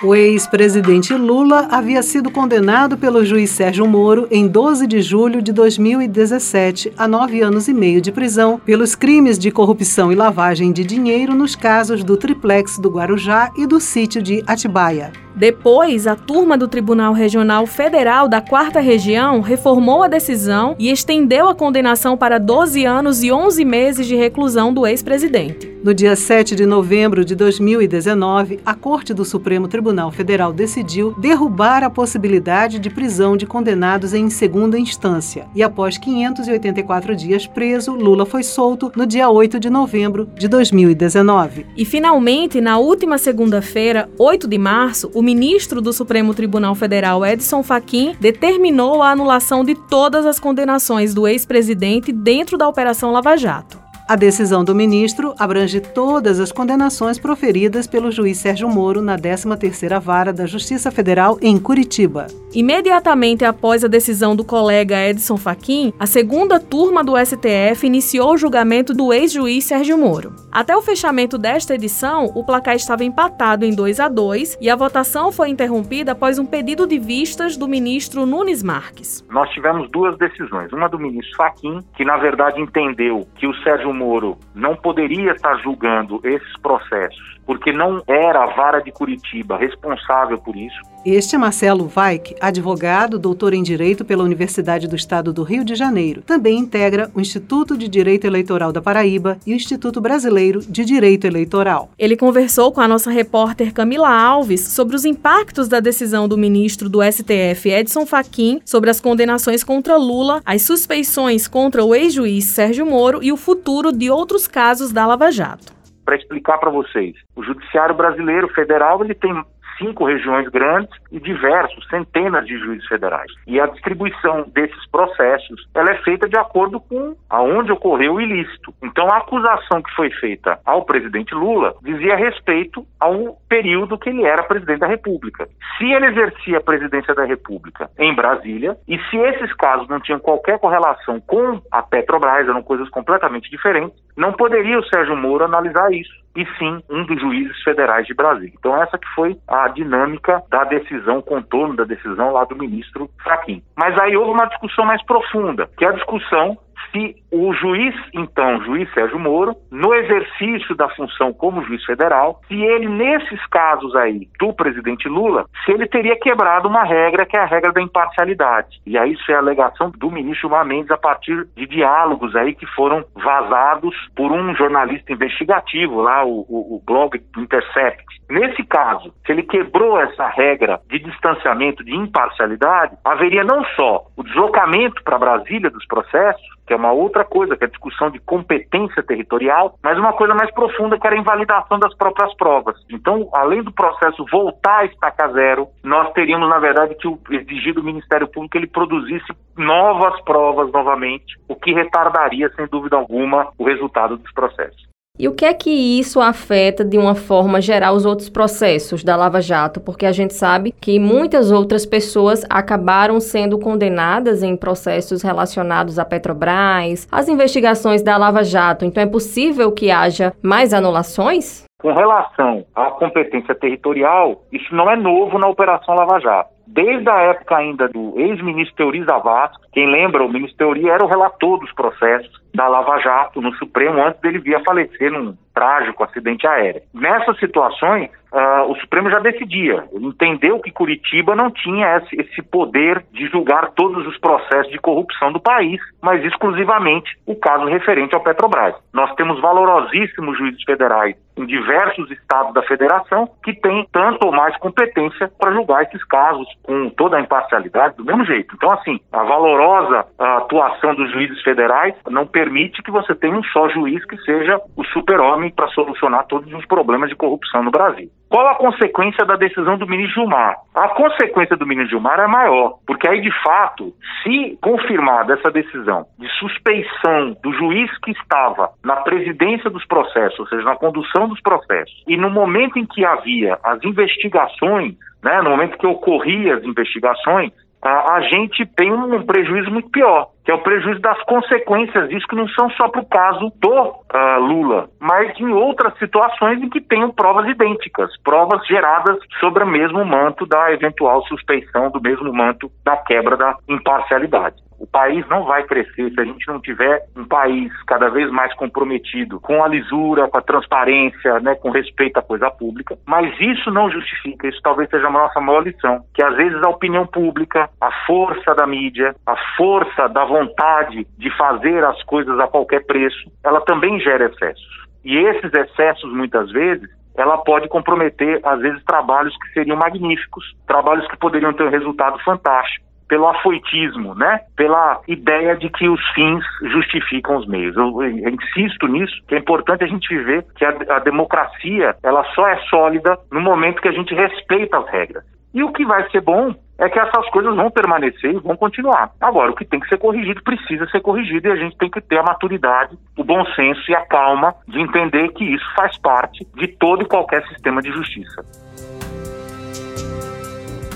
O 0.00 0.14
ex-presidente 0.14 1.12
Lula 1.12 1.66
havia 1.72 2.04
sido 2.04 2.30
condenado 2.30 2.96
pelo 2.96 3.24
juiz 3.24 3.50
Sérgio 3.50 3.84
Moro 3.84 4.28
em 4.30 4.46
12 4.46 4.86
de 4.86 5.02
julho 5.02 5.42
de 5.42 5.52
2017 5.52 6.92
a 6.96 7.08
nove 7.08 7.40
anos 7.40 7.66
e 7.66 7.74
meio 7.74 8.00
de 8.00 8.12
prisão 8.12 8.60
pelos 8.64 8.94
crimes 8.94 9.36
de 9.36 9.50
corrupção 9.50 10.12
e 10.12 10.14
lavagem 10.14 10.70
de 10.70 10.84
dinheiro 10.84 11.34
nos 11.34 11.56
casos 11.56 12.04
do 12.04 12.16
triplex 12.16 12.78
do 12.78 12.88
Guarujá 12.88 13.50
e 13.56 13.66
do 13.66 13.80
sítio 13.80 14.22
de 14.22 14.40
Atibaia. 14.46 15.10
Depois, 15.38 16.08
a 16.08 16.16
turma 16.16 16.58
do 16.58 16.66
Tribunal 16.66 17.12
Regional 17.12 17.64
Federal 17.64 18.28
da 18.28 18.40
Quarta 18.40 18.80
Região 18.80 19.40
reformou 19.40 20.02
a 20.02 20.08
decisão 20.08 20.74
e 20.80 20.90
estendeu 20.90 21.48
a 21.48 21.54
condenação 21.54 22.16
para 22.16 22.38
12 22.38 22.84
anos 22.84 23.22
e 23.22 23.30
11 23.30 23.64
meses 23.64 24.04
de 24.08 24.16
reclusão 24.16 24.74
do 24.74 24.84
ex-presidente. 24.84 25.78
No 25.84 25.94
dia 25.94 26.16
7 26.16 26.56
de 26.56 26.66
novembro 26.66 27.24
de 27.24 27.36
2019, 27.36 28.58
a 28.66 28.74
Corte 28.74 29.14
do 29.14 29.24
Supremo 29.24 29.68
Tribunal 29.68 30.10
Federal 30.10 30.52
decidiu 30.52 31.14
derrubar 31.16 31.84
a 31.84 31.88
possibilidade 31.88 32.80
de 32.80 32.90
prisão 32.90 33.36
de 33.36 33.46
condenados 33.46 34.12
em 34.12 34.28
segunda 34.28 34.76
instância. 34.76 35.46
E 35.54 35.62
após 35.62 35.96
584 35.96 37.14
dias 37.14 37.46
preso, 37.46 37.92
Lula 37.92 38.26
foi 38.26 38.42
solto 38.42 38.90
no 38.96 39.06
dia 39.06 39.30
8 39.30 39.60
de 39.60 39.70
novembro 39.70 40.28
de 40.34 40.48
2019. 40.48 41.64
E 41.76 41.84
finalmente, 41.84 42.60
na 42.60 42.78
última 42.78 43.16
segunda-feira, 43.16 44.10
8 44.18 44.48
de 44.48 44.58
março, 44.58 45.08
o 45.14 45.27
ministro 45.28 45.82
do 45.82 45.92
Supremo 45.92 46.32
Tribunal 46.32 46.74
Federal, 46.74 47.24
Edson 47.26 47.62
Fachin, 47.62 48.16
determinou 48.18 49.02
a 49.02 49.10
anulação 49.10 49.62
de 49.62 49.74
todas 49.74 50.24
as 50.24 50.40
condenações 50.40 51.12
do 51.12 51.28
ex-presidente 51.28 52.10
dentro 52.12 52.56
da 52.56 52.66
Operação 52.66 53.12
Lava 53.12 53.36
Jato. 53.36 53.87
A 54.08 54.16
decisão 54.16 54.64
do 54.64 54.74
ministro 54.74 55.34
abrange 55.38 55.82
todas 55.82 56.40
as 56.40 56.50
condenações 56.50 57.18
proferidas 57.18 57.86
pelo 57.86 58.10
juiz 58.10 58.38
Sérgio 58.38 58.66
Moro 58.66 59.02
na 59.02 59.18
13ª 59.18 60.00
Vara 60.00 60.32
da 60.32 60.46
Justiça 60.46 60.90
Federal 60.90 61.36
em 61.42 61.58
Curitiba. 61.58 62.26
Imediatamente 62.54 63.44
após 63.44 63.84
a 63.84 63.88
decisão 63.88 64.34
do 64.34 64.42
colega 64.42 65.06
Edson 65.06 65.36
Fachin, 65.36 65.92
a 65.98 66.06
segunda 66.06 66.58
turma 66.58 67.04
do 67.04 67.18
STF 67.18 67.86
iniciou 67.86 68.32
o 68.32 68.38
julgamento 68.38 68.94
do 68.94 69.12
ex-juiz 69.12 69.64
Sérgio 69.64 69.98
Moro. 69.98 70.34
Até 70.50 70.74
o 70.74 70.80
fechamento 70.80 71.36
desta 71.36 71.74
edição, 71.74 72.32
o 72.34 72.42
placar 72.42 72.76
estava 72.76 73.04
empatado 73.04 73.66
em 73.66 73.74
2 73.74 74.00
a 74.00 74.08
2 74.08 74.56
e 74.58 74.70
a 74.70 74.76
votação 74.76 75.30
foi 75.30 75.50
interrompida 75.50 76.12
após 76.12 76.38
um 76.38 76.46
pedido 76.46 76.86
de 76.86 76.98
vistas 76.98 77.58
do 77.58 77.68
ministro 77.68 78.24
Nunes 78.24 78.62
Marques. 78.62 79.22
Nós 79.28 79.50
tivemos 79.50 79.90
duas 79.90 80.16
decisões, 80.16 80.72
uma 80.72 80.88
do 80.88 80.98
ministro 80.98 81.36
Fachin, 81.36 81.84
que 81.94 82.06
na 82.06 82.16
verdade 82.16 82.58
entendeu 82.58 83.28
que 83.36 83.46
o 83.46 83.54
Sérgio 83.56 83.97
Moro 83.98 84.38
não 84.54 84.76
poderia 84.76 85.32
estar 85.32 85.56
julgando 85.56 86.20
esses 86.24 86.56
processos, 86.62 87.37
porque 87.48 87.72
não 87.72 88.02
era 88.06 88.44
a 88.44 88.54
vara 88.54 88.78
de 88.78 88.92
Curitiba 88.92 89.56
responsável 89.56 90.36
por 90.36 90.54
isso. 90.54 90.76
Este 91.06 91.34
é 91.34 91.38
Marcelo 91.38 91.90
Weik, 91.96 92.36
advogado, 92.42 93.18
doutor 93.18 93.54
em 93.54 93.62
Direito 93.62 94.04
pela 94.04 94.22
Universidade 94.22 94.86
do 94.86 94.94
Estado 94.94 95.32
do 95.32 95.42
Rio 95.44 95.64
de 95.64 95.74
Janeiro. 95.74 96.20
Também 96.20 96.58
integra 96.58 97.10
o 97.14 97.20
Instituto 97.20 97.78
de 97.78 97.88
Direito 97.88 98.26
Eleitoral 98.26 98.70
da 98.70 98.82
Paraíba 98.82 99.38
e 99.46 99.54
o 99.54 99.56
Instituto 99.56 99.98
Brasileiro 99.98 100.60
de 100.60 100.84
Direito 100.84 101.26
Eleitoral. 101.26 101.88
Ele 101.98 102.18
conversou 102.18 102.70
com 102.70 102.82
a 102.82 102.88
nossa 102.88 103.10
repórter 103.10 103.72
Camila 103.72 104.10
Alves 104.10 104.60
sobre 104.60 104.94
os 104.94 105.06
impactos 105.06 105.68
da 105.68 105.80
decisão 105.80 106.28
do 106.28 106.36
ministro 106.36 106.86
do 106.86 107.00
STF, 107.02 107.70
Edson 107.70 108.04
Fachin, 108.04 108.60
sobre 108.62 108.90
as 108.90 109.00
condenações 109.00 109.64
contra 109.64 109.96
Lula, 109.96 110.42
as 110.44 110.60
suspeições 110.60 111.48
contra 111.48 111.82
o 111.82 111.94
ex-juiz 111.94 112.44
Sérgio 112.44 112.84
Moro 112.84 113.20
e 113.22 113.32
o 113.32 113.38
futuro 113.38 113.90
de 113.90 114.10
outros 114.10 114.46
casos 114.46 114.92
da 114.92 115.06
Lava 115.06 115.30
Jato. 115.32 115.77
Para 116.08 116.16
explicar 116.16 116.56
para 116.56 116.70
vocês, 116.70 117.14
o 117.36 117.42
Judiciário 117.42 117.94
Brasileiro 117.94 118.48
Federal 118.54 119.04
ele 119.04 119.14
tem 119.14 119.44
cinco 119.78 120.04
regiões 120.04 120.48
grandes 120.48 120.90
e 121.10 121.20
diversos, 121.20 121.86
centenas 121.88 122.46
de 122.46 122.58
juízes 122.58 122.86
federais. 122.86 123.30
E 123.46 123.60
a 123.60 123.66
distribuição 123.66 124.44
desses 124.52 124.86
processos, 124.90 125.66
ela 125.74 125.90
é 125.92 125.96
feita 126.02 126.28
de 126.28 126.36
acordo 126.38 126.80
com 126.80 127.16
aonde 127.30 127.72
ocorreu 127.72 128.14
o 128.14 128.20
ilícito. 128.20 128.74
Então 128.82 129.08
a 129.10 129.18
acusação 129.18 129.82
que 129.82 129.94
foi 129.94 130.10
feita 130.10 130.58
ao 130.64 130.84
presidente 130.84 131.34
Lula 131.34 131.74
dizia 131.82 132.16
respeito 132.16 132.86
ao 133.00 133.38
período 133.48 133.98
que 133.98 134.10
ele 134.10 134.24
era 134.24 134.42
presidente 134.42 134.80
da 134.80 134.86
República. 134.86 135.48
Se 135.76 135.84
ele 135.84 136.06
exercia 136.06 136.58
a 136.58 136.62
presidência 136.62 137.14
da 137.14 137.24
República 137.24 137.90
em 137.98 138.14
Brasília 138.14 138.76
e 138.86 138.98
se 138.98 139.16
esses 139.16 139.52
casos 139.54 139.88
não 139.88 140.00
tinham 140.00 140.18
qualquer 140.18 140.58
correlação 140.58 141.20
com 141.20 141.60
a 141.70 141.82
Petrobras, 141.82 142.48
eram 142.48 142.62
coisas 142.62 142.88
completamente 142.88 143.50
diferentes, 143.50 143.96
não 144.16 144.32
poderia 144.32 144.78
o 144.78 144.84
Sérgio 144.84 145.16
Moro 145.16 145.44
analisar 145.44 145.92
isso 145.92 146.27
e 146.38 146.46
sim 146.56 146.80
um 146.88 147.04
dos 147.04 147.20
juízes 147.20 147.60
federais 147.64 148.06
de 148.06 148.14
Brasília. 148.14 148.52
Então 148.56 148.80
essa 148.80 148.96
que 148.96 149.08
foi 149.08 149.36
a 149.48 149.66
dinâmica 149.66 150.40
da 150.48 150.62
decisão, 150.62 151.20
contorno 151.20 151.74
da 151.74 151.82
decisão 151.82 152.32
lá 152.32 152.44
do 152.44 152.54
ministro 152.54 153.10
Fachin. 153.24 153.60
Mas 153.76 153.98
aí 153.98 154.16
houve 154.16 154.30
uma 154.30 154.46
discussão 154.46 154.84
mais 154.84 155.04
profunda, 155.04 155.68
que 155.76 155.84
é 155.84 155.88
a 155.88 155.92
discussão 155.92 156.56
se 156.92 157.16
o 157.30 157.52
juiz, 157.52 157.94
então, 158.14 158.62
juiz 158.64 158.92
Sérgio 158.94 159.18
Moro, 159.18 159.54
no 159.70 159.94
exercício 159.94 160.74
da 160.74 160.88
função 160.90 161.32
como 161.32 161.62
juiz 161.64 161.84
federal, 161.84 162.40
se 162.48 162.54
ele, 162.54 162.88
nesses 162.88 163.44
casos 163.46 163.94
aí 163.96 164.28
do 164.38 164.52
presidente 164.52 165.08
Lula, 165.08 165.44
se 165.64 165.72
ele 165.72 165.86
teria 165.86 166.18
quebrado 166.18 166.68
uma 166.68 166.84
regra 166.84 167.26
que 167.26 167.36
é 167.36 167.40
a 167.40 167.46
regra 167.46 167.72
da 167.72 167.82
imparcialidade. 167.82 168.80
E 168.86 168.96
aí 168.96 169.12
isso 169.12 169.30
é 169.30 169.34
a 169.34 169.38
alegação 169.38 169.90
do 169.90 170.10
ministro 170.10 170.48
Gilmar 170.48 170.64
Mendes 170.64 170.90
a 170.90 170.96
partir 170.96 171.46
de 171.56 171.66
diálogos 171.66 172.34
aí 172.34 172.54
que 172.54 172.66
foram 172.66 173.04
vazados 173.14 173.94
por 174.14 174.32
um 174.32 174.54
jornalista 174.54 175.12
investigativo 175.12 176.00
lá, 176.00 176.24
o, 176.24 176.46
o, 176.48 176.76
o 176.76 176.82
blog 176.84 177.20
Intercept. 177.36 178.04
Nesse 178.30 178.62
caso, 178.64 179.12
se 179.24 179.32
ele 179.32 179.42
quebrou 179.42 179.98
essa 179.98 180.28
regra 180.28 180.80
de 180.88 180.98
distanciamento, 180.98 181.82
de 181.82 181.94
imparcialidade, 181.94 182.96
haveria 183.04 183.42
não 183.42 183.64
só 183.74 184.04
o 184.16 184.22
deslocamento 184.22 185.02
para 185.02 185.18
Brasília 185.18 185.70
dos 185.70 185.86
processos, 185.86 186.46
que 186.68 186.74
é 186.74 186.76
uma 186.76 186.92
outra 186.92 187.24
coisa, 187.24 187.56
que 187.56 187.64
é 187.64 187.66
a 187.66 187.70
discussão 187.70 188.10
de 188.10 188.18
competência 188.20 189.02
territorial, 189.02 189.74
mas 189.82 189.98
uma 189.98 190.12
coisa 190.12 190.34
mais 190.34 190.52
profunda, 190.52 190.98
que 190.98 191.06
era 191.06 191.16
a 191.16 191.18
invalidação 191.18 191.78
das 191.78 191.96
próprias 191.96 192.32
provas. 192.36 192.76
Então, 192.90 193.30
além 193.32 193.62
do 193.62 193.72
processo 193.72 194.24
voltar 194.30 194.80
a 194.80 194.84
estacar 194.84 195.32
zero, 195.32 195.68
nós 195.82 196.12
teríamos, 196.12 196.48
na 196.48 196.58
verdade, 196.58 196.94
que 196.96 197.08
exigir 197.34 197.72
do 197.72 197.82
Ministério 197.82 198.28
Público 198.28 198.52
que 198.52 198.58
ele 198.58 198.66
produzisse 198.66 199.32
novas 199.56 200.20
provas 200.22 200.70
novamente, 200.70 201.38
o 201.48 201.56
que 201.56 201.72
retardaria, 201.72 202.50
sem 202.54 202.66
dúvida 202.66 202.96
alguma, 202.96 203.48
o 203.58 203.64
resultado 203.64 204.18
dos 204.18 204.32
processos. 204.32 204.86
E 205.18 205.26
o 205.26 205.34
que 205.34 205.44
é 205.44 205.52
que 205.52 205.70
isso 205.98 206.20
afeta 206.20 206.84
de 206.84 206.96
uma 206.96 207.16
forma 207.16 207.60
geral 207.60 207.96
os 207.96 208.06
outros 208.06 208.28
processos 208.28 209.02
da 209.02 209.16
Lava 209.16 209.40
Jato? 209.40 209.80
Porque 209.80 210.06
a 210.06 210.12
gente 210.12 210.32
sabe 210.32 210.72
que 210.80 211.00
muitas 211.00 211.50
outras 211.50 211.84
pessoas 211.84 212.44
acabaram 212.48 213.18
sendo 213.18 213.58
condenadas 213.58 214.44
em 214.44 214.56
processos 214.56 215.20
relacionados 215.20 215.98
à 215.98 216.04
Petrobras, 216.04 217.08
as 217.10 217.28
investigações 217.28 218.00
da 218.00 218.16
Lava 218.16 218.44
Jato. 218.44 218.84
Então 218.84 219.02
é 219.02 219.06
possível 219.06 219.72
que 219.72 219.90
haja 219.90 220.32
mais 220.40 220.72
anulações? 220.72 221.64
Com 221.82 221.92
relação 221.92 222.64
à 222.72 222.90
competência 222.92 223.56
territorial, 223.56 224.44
isso 224.52 224.72
não 224.72 224.88
é 224.88 224.94
novo 224.94 225.36
na 225.36 225.48
Operação 225.48 225.96
Lava 225.96 226.20
Jato 226.20 226.57
desde 226.68 227.08
a 227.08 227.18
época 227.22 227.56
ainda 227.56 227.88
do 227.88 228.14
ex-ministro 228.18 228.76
Teori 228.76 229.02
Zavascki, 229.04 229.66
quem 229.72 229.90
lembra, 229.90 230.24
o 230.24 230.32
ministro 230.32 230.58
Teori 230.58 230.88
era 230.88 231.04
o 231.04 231.08
relator 231.08 231.58
dos 231.58 231.72
processos 231.72 232.30
da 232.54 232.68
Lava 232.68 232.98
Jato 232.98 233.40
no 233.40 233.52
Supremo 233.54 234.02
antes 234.02 234.20
dele 234.20 234.38
vir 234.38 234.56
a 234.56 234.64
falecer 234.64 235.10
num 235.10 235.36
trágico 235.54 236.04
acidente 236.04 236.46
aéreo. 236.46 236.82
Nessas 236.92 237.38
situações, 237.38 238.10
uh, 238.32 238.70
o 238.70 238.76
Supremo 238.76 239.10
já 239.10 239.18
decidia. 239.18 239.84
Ele 239.92 240.06
entendeu 240.06 240.60
que 240.60 240.70
Curitiba 240.70 241.34
não 241.34 241.50
tinha 241.50 241.96
esse, 241.98 242.20
esse, 242.20 242.42
poder 242.42 243.04
de 243.12 243.26
julgar 243.26 243.72
todos 243.72 244.06
os 244.06 244.18
processos 244.18 244.72
de 244.72 244.78
corrupção 244.78 245.32
do 245.32 245.40
país, 245.40 245.80
mas 246.02 246.24
exclusivamente 246.24 247.16
o 247.26 247.34
caso 247.34 247.66
referente 247.66 248.14
ao 248.14 248.22
Petrobras. 248.22 248.74
Nós 248.92 249.14
temos 249.14 249.40
valorosíssimos 249.40 250.38
juízes 250.38 250.62
federais 250.64 251.16
em 251.36 251.46
diversos 251.46 252.10
estados 252.10 252.52
da 252.52 252.62
federação 252.62 253.28
que 253.44 253.52
têm 253.52 253.86
tanto 253.92 254.26
ou 254.26 254.32
mais 254.32 254.56
competência 254.58 255.30
para 255.38 255.52
julgar 255.52 255.84
esses 255.84 256.02
casos 256.04 256.46
com 256.62 256.90
toda 256.90 257.16
a 257.16 257.20
imparcialidade 257.20 257.96
do 257.96 258.04
mesmo 258.04 258.24
jeito. 258.24 258.54
Então, 258.56 258.70
assim, 258.72 258.98
a 259.12 259.22
valorosa 259.22 260.06
atuação 260.18 260.94
dos 260.94 261.10
juízes 261.12 261.40
federais 261.42 261.94
não 262.08 262.26
permite 262.26 262.82
que 262.82 262.90
você 262.90 263.14
tenha 263.14 263.36
um 263.36 263.44
só 263.44 263.68
juiz 263.68 264.04
que 264.04 264.16
seja 264.18 264.60
o 264.76 264.84
super-homem 264.86 265.50
para 265.50 265.68
solucionar 265.68 266.26
todos 266.26 266.52
os 266.52 266.66
problemas 266.66 267.08
de 267.08 267.16
corrupção 267.16 267.62
no 267.62 267.70
Brasil. 267.70 268.10
Qual 268.28 268.46
a 268.46 268.56
consequência 268.56 269.24
da 269.24 269.36
decisão 269.36 269.78
do 269.78 269.86
ministro 269.86 270.22
Gilmar? 270.22 270.56
A 270.74 270.88
consequência 270.88 271.56
do 271.56 271.66
ministro 271.66 271.90
Gilmar 271.90 272.20
é 272.20 272.26
maior, 272.26 272.74
porque 272.86 273.08
aí, 273.08 273.20
de 273.20 273.32
fato, 273.42 273.92
se 274.22 274.58
confirmada 274.60 275.34
essa 275.34 275.50
decisão 275.50 276.04
de 276.18 276.28
suspeição 276.38 277.36
do 277.42 277.52
juiz 277.54 277.90
que 277.98 278.10
estava 278.10 278.70
na 278.84 278.96
presidência 278.96 279.70
dos 279.70 279.84
processos, 279.86 280.38
ou 280.40 280.46
seja, 280.46 280.62
na 280.62 280.76
condução 280.76 281.26
dos 281.28 281.40
processos, 281.40 282.04
e 282.06 282.16
no 282.16 282.28
momento 282.28 282.78
em 282.78 282.84
que 282.84 283.04
havia 283.04 283.58
as 283.64 283.82
investigações, 283.82 284.94
né, 285.22 285.40
no 285.40 285.50
momento 285.50 285.78
que 285.78 285.86
ocorriam 285.86 286.56
as 286.56 286.64
investigações, 286.64 287.52
a, 287.82 288.16
a 288.16 288.20
gente 288.22 288.66
tem 288.66 288.92
um 288.92 289.22
prejuízo 289.24 289.70
muito 289.70 289.88
pior, 289.90 290.28
que 290.48 290.52
é 290.52 290.54
o 290.54 290.62
prejuízo 290.62 290.98
das 291.00 291.22
consequências 291.24 292.08
disso, 292.08 292.26
que 292.26 292.34
não 292.34 292.48
são 292.48 292.70
só 292.70 292.88
para 292.88 293.02
o 293.02 293.06
caso 293.06 293.52
do 293.60 293.70
uh, 293.70 294.40
Lula, 294.40 294.88
mas 294.98 295.38
em 295.38 295.52
outras 295.52 295.92
situações 295.98 296.62
em 296.62 296.70
que 296.70 296.80
tenham 296.80 297.10
provas 297.10 297.46
idênticas, 297.50 298.10
provas 298.24 298.66
geradas 298.66 299.18
sobre 299.40 299.62
o 299.62 299.66
mesmo 299.66 300.02
manto 300.06 300.46
da 300.46 300.72
eventual 300.72 301.22
suspeição, 301.26 301.90
do 301.90 302.00
mesmo 302.00 302.32
manto 302.32 302.72
da 302.82 302.96
quebra 302.96 303.36
da 303.36 303.58
imparcialidade. 303.68 304.56
O 304.78 304.86
país 304.86 305.26
não 305.28 305.44
vai 305.44 305.64
crescer 305.64 306.10
se 306.12 306.20
a 306.20 306.24
gente 306.24 306.46
não 306.46 306.60
tiver 306.60 307.02
um 307.16 307.26
país 307.26 307.72
cada 307.82 308.08
vez 308.08 308.30
mais 308.30 308.54
comprometido 308.54 309.40
com 309.40 309.62
a 309.62 309.68
lisura, 309.68 310.28
com 310.28 310.38
a 310.38 310.42
transparência, 310.42 311.40
né, 311.40 311.56
com 311.56 311.70
respeito 311.70 312.18
à 312.18 312.22
coisa 312.22 312.48
pública. 312.50 312.96
Mas 313.04 313.34
isso 313.40 313.70
não 313.72 313.90
justifica, 313.90 314.46
isso 314.46 314.60
talvez 314.62 314.88
seja 314.88 315.08
a 315.08 315.10
nossa 315.10 315.40
maior 315.40 315.64
lição, 315.64 316.04
que 316.14 316.22
às 316.22 316.36
vezes 316.36 316.62
a 316.62 316.68
opinião 316.68 317.06
pública, 317.06 317.68
a 317.80 317.90
força 318.06 318.54
da 318.54 318.66
mídia, 318.66 319.14
a 319.26 319.36
força 319.56 320.08
da 320.08 320.22
vontade 320.38 321.06
de 321.16 321.36
fazer 321.36 321.84
as 321.84 322.02
coisas 322.04 322.38
a 322.38 322.46
qualquer 322.46 322.84
preço, 322.86 323.30
ela 323.44 323.60
também 323.62 323.98
gera 324.00 324.26
excessos. 324.26 324.86
E 325.04 325.16
esses 325.16 325.52
excessos, 325.52 326.12
muitas 326.12 326.50
vezes, 326.50 326.88
ela 327.16 327.38
pode 327.38 327.68
comprometer, 327.68 328.40
às 328.44 328.60
vezes, 328.60 328.82
trabalhos 328.84 329.36
que 329.38 329.52
seriam 329.52 329.76
magníficos, 329.76 330.44
trabalhos 330.66 331.06
que 331.08 331.16
poderiam 331.16 331.52
ter 331.52 331.64
um 331.64 331.70
resultado 331.70 332.18
fantástico 332.20 332.86
pelo 333.08 333.26
afoitismo, 333.26 334.14
né? 334.14 334.40
Pela 334.54 335.00
ideia 335.08 335.56
de 335.56 335.70
que 335.70 335.88
os 335.88 336.00
fins 336.10 336.44
justificam 336.62 337.38
os 337.38 337.48
meios. 337.48 337.74
Eu, 337.74 338.02
eu 338.02 338.28
insisto 338.28 338.86
nisso, 338.86 339.14
que 339.26 339.34
é 339.34 339.38
importante 339.38 339.82
a 339.82 339.86
gente 339.86 340.14
ver 340.24 340.44
que 340.54 340.64
a, 340.64 340.76
a 340.90 340.98
democracia 340.98 341.96
ela 342.02 342.22
só 342.34 342.46
é 342.48 342.58
sólida 342.68 343.18
no 343.32 343.40
momento 343.40 343.80
que 343.80 343.88
a 343.88 343.92
gente 343.92 344.14
respeita 344.14 344.78
as 344.78 344.88
regras. 344.90 345.24
E 345.54 345.62
o 345.62 345.72
que 345.72 345.84
vai 345.84 346.08
ser 346.10 346.20
bom 346.20 346.54
é 346.78 346.88
que 346.88 346.98
essas 346.98 347.28
coisas 347.30 347.54
vão 347.56 347.70
permanecer 347.70 348.32
e 348.32 348.38
vão 348.38 348.56
continuar. 348.56 349.10
Agora, 349.20 349.50
o 349.50 349.54
que 349.54 349.64
tem 349.64 349.80
que 349.80 349.88
ser 349.88 349.98
corrigido 349.98 350.42
precisa 350.42 350.86
ser 350.90 351.00
corrigido 351.00 351.48
e 351.48 351.50
a 351.50 351.56
gente 351.56 351.76
tem 351.76 351.90
que 351.90 352.00
ter 352.00 352.18
a 352.18 352.22
maturidade, 352.22 352.96
o 353.16 353.24
bom 353.24 353.44
senso 353.56 353.80
e 353.90 353.94
a 353.94 354.06
calma 354.06 354.54
de 354.66 354.80
entender 354.80 355.28
que 355.32 355.44
isso 355.44 355.66
faz 355.74 355.98
parte 355.98 356.46
de 356.54 356.68
todo 356.68 357.02
e 357.02 357.06
qualquer 357.06 357.44
sistema 357.48 357.82
de 357.82 357.90
justiça. 357.90 358.44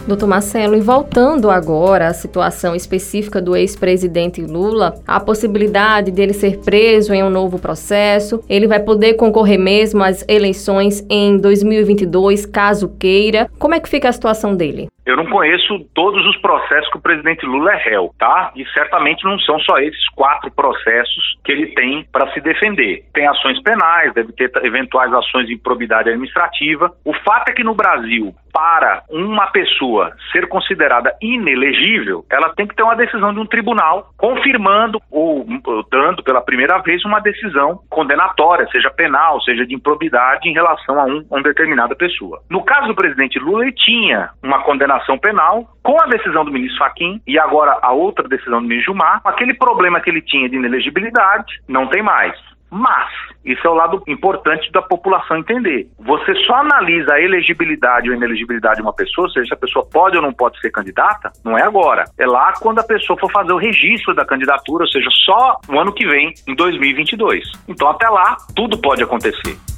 Doutor 0.06 0.26
Marcelo, 0.26 0.74
e 0.74 0.80
voltando 0.80 1.48
agora 1.48 2.08
à 2.08 2.12
situação 2.12 2.74
específica 2.74 3.40
do 3.40 3.56
ex-presidente 3.56 4.42
Lula, 4.42 4.96
a 5.06 5.20
possibilidade 5.20 6.10
dele 6.10 6.32
ser 6.32 6.58
preso 6.58 7.14
em 7.14 7.22
um 7.22 7.30
novo 7.30 7.56
processo, 7.56 8.40
ele 8.48 8.66
vai 8.66 8.80
poder 8.80 9.14
concorrer 9.14 9.60
mesmo 9.60 10.02
às 10.02 10.24
eleições 10.26 11.04
em 11.08 11.36
2022, 11.36 12.44
caso 12.46 12.88
queira. 12.98 13.48
Como 13.60 13.74
é 13.74 13.80
que 13.80 13.88
fica 13.88 14.08
a 14.08 14.12
situação 14.12 14.56
dele? 14.56 14.88
Eu 15.04 15.16
não 15.16 15.26
conheço 15.26 15.80
todos 15.94 16.24
os 16.26 16.36
processos 16.38 16.88
que 16.90 16.98
o 16.98 17.02
presidente 17.02 17.44
Lula 17.44 17.72
é 17.72 17.76
réu, 17.76 18.14
tá? 18.18 18.52
E 18.54 18.64
certamente 18.66 19.24
não 19.24 19.38
são 19.40 19.58
só 19.60 19.78
esses 19.78 20.08
quatro 20.10 20.50
processos 20.52 21.36
que 21.44 21.50
ele 21.50 21.66
tem 21.74 22.06
para 22.12 22.30
se 22.32 22.40
defender. 22.40 23.04
Tem 23.12 23.26
ações 23.26 23.60
penais, 23.62 24.14
deve 24.14 24.32
ter 24.32 24.50
eventuais 24.62 25.12
ações 25.12 25.46
de 25.46 25.54
improbidade 25.54 26.08
administrativa. 26.08 26.92
O 27.04 27.12
fato 27.14 27.48
é 27.48 27.52
que 27.52 27.64
no 27.64 27.74
Brasil, 27.74 28.32
para 28.52 29.02
uma 29.10 29.48
pessoa 29.48 30.12
ser 30.30 30.46
considerada 30.46 31.12
inelegível, 31.20 32.24
ela 32.30 32.50
tem 32.54 32.66
que 32.66 32.76
ter 32.76 32.82
uma 32.82 32.94
decisão 32.94 33.34
de 33.34 33.40
um 33.40 33.46
tribunal 33.46 34.10
confirmando 34.16 35.00
ou 35.10 35.44
dando 35.90 36.22
pela 36.22 36.40
primeira 36.40 36.78
vez 36.78 37.04
uma 37.04 37.20
decisão 37.20 37.80
condenatória, 37.90 38.68
seja 38.70 38.90
penal, 38.90 39.40
seja 39.40 39.66
de 39.66 39.74
improbidade 39.74 40.48
em 40.48 40.52
relação 40.52 41.00
a, 41.00 41.04
um, 41.04 41.24
a 41.30 41.34
uma 41.34 41.42
determinada 41.42 41.96
pessoa. 41.96 42.40
No 42.48 42.62
caso 42.62 42.88
do 42.88 42.94
presidente 42.94 43.38
Lula, 43.38 43.64
ele 43.64 43.72
tinha 43.72 44.30
uma 44.42 44.62
condenação 44.62 44.91
penal 45.20 45.68
com 45.82 46.00
a 46.00 46.06
decisão 46.06 46.44
do 46.44 46.52
ministro 46.52 46.78
Fachin 46.78 47.20
e 47.26 47.38
agora 47.38 47.78
a 47.82 47.92
outra 47.92 48.26
decisão 48.28 48.60
do 48.60 48.68
ministro 48.68 48.92
Gilmar, 48.92 49.20
aquele 49.24 49.54
problema 49.54 50.00
que 50.00 50.10
ele 50.10 50.22
tinha 50.22 50.48
de 50.48 50.56
inelegibilidade 50.56 51.60
não 51.68 51.86
tem 51.86 52.02
mais. 52.02 52.34
Mas, 52.74 53.12
isso 53.44 53.66
é 53.66 53.70
o 53.70 53.74
lado 53.74 54.02
importante 54.08 54.72
da 54.72 54.80
população 54.80 55.36
entender. 55.36 55.88
Você 55.98 56.34
só 56.46 56.54
analisa 56.54 57.12
a 57.12 57.20
elegibilidade 57.20 58.08
ou 58.08 58.16
inelegibilidade 58.16 58.76
de 58.76 58.82
uma 58.82 58.94
pessoa, 58.94 59.28
seja, 59.28 59.48
se 59.48 59.52
a 59.52 59.58
pessoa 59.58 59.84
pode 59.84 60.16
ou 60.16 60.22
não 60.22 60.32
pode 60.32 60.58
ser 60.58 60.70
candidata, 60.70 61.30
não 61.44 61.58
é 61.58 61.62
agora. 61.62 62.04
É 62.18 62.26
lá 62.26 62.54
quando 62.62 62.78
a 62.78 62.82
pessoa 62.84 63.18
for 63.18 63.30
fazer 63.30 63.52
o 63.52 63.58
registro 63.58 64.14
da 64.14 64.24
candidatura, 64.24 64.84
ou 64.84 64.88
seja, 64.88 65.10
só 65.26 65.60
no 65.68 65.78
ano 65.78 65.92
que 65.92 66.06
vem, 66.06 66.32
em 66.48 66.54
2022. 66.54 67.44
Então, 67.68 67.90
até 67.90 68.08
lá, 68.08 68.38
tudo 68.56 68.80
pode 68.80 69.02
acontecer. 69.02 69.71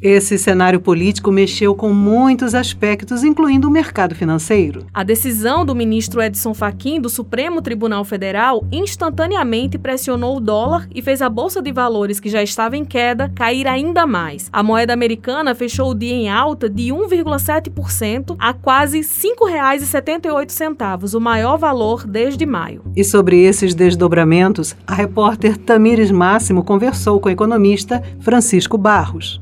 Esse 0.00 0.38
cenário 0.38 0.80
político 0.80 1.32
mexeu 1.32 1.74
com 1.74 1.92
muitos 1.92 2.54
aspectos, 2.54 3.24
incluindo 3.24 3.66
o 3.66 3.70
mercado 3.70 4.14
financeiro. 4.14 4.86
A 4.94 5.02
decisão 5.02 5.64
do 5.64 5.74
ministro 5.74 6.22
Edson 6.22 6.54
Fachin 6.54 7.00
do 7.00 7.08
Supremo 7.08 7.60
Tribunal 7.60 8.04
Federal 8.04 8.64
instantaneamente 8.70 9.76
pressionou 9.76 10.36
o 10.36 10.40
dólar 10.40 10.88
e 10.94 11.02
fez 11.02 11.20
a 11.20 11.28
bolsa 11.28 11.60
de 11.60 11.72
valores, 11.72 12.20
que 12.20 12.28
já 12.28 12.40
estava 12.40 12.76
em 12.76 12.84
queda, 12.84 13.28
cair 13.34 13.66
ainda 13.66 14.06
mais. 14.06 14.48
A 14.52 14.62
moeda 14.62 14.92
americana 14.92 15.52
fechou 15.52 15.90
o 15.90 15.94
dia 15.94 16.14
em 16.14 16.28
alta 16.28 16.70
de 16.70 16.92
1,7% 16.92 18.36
a 18.38 18.52
quase 18.52 18.98
R$ 18.98 19.04
5,78, 19.04 21.14
o 21.14 21.20
maior 21.20 21.58
valor 21.58 22.06
desde 22.06 22.46
maio. 22.46 22.84
E 22.94 23.02
sobre 23.02 23.42
esses 23.42 23.74
desdobramentos, 23.74 24.76
a 24.86 24.94
repórter 24.94 25.56
Tamires 25.56 26.12
Máximo 26.12 26.62
conversou 26.62 27.18
com 27.18 27.28
o 27.28 27.32
economista 27.32 28.00
Francisco 28.20 28.78
Barros. 28.78 29.40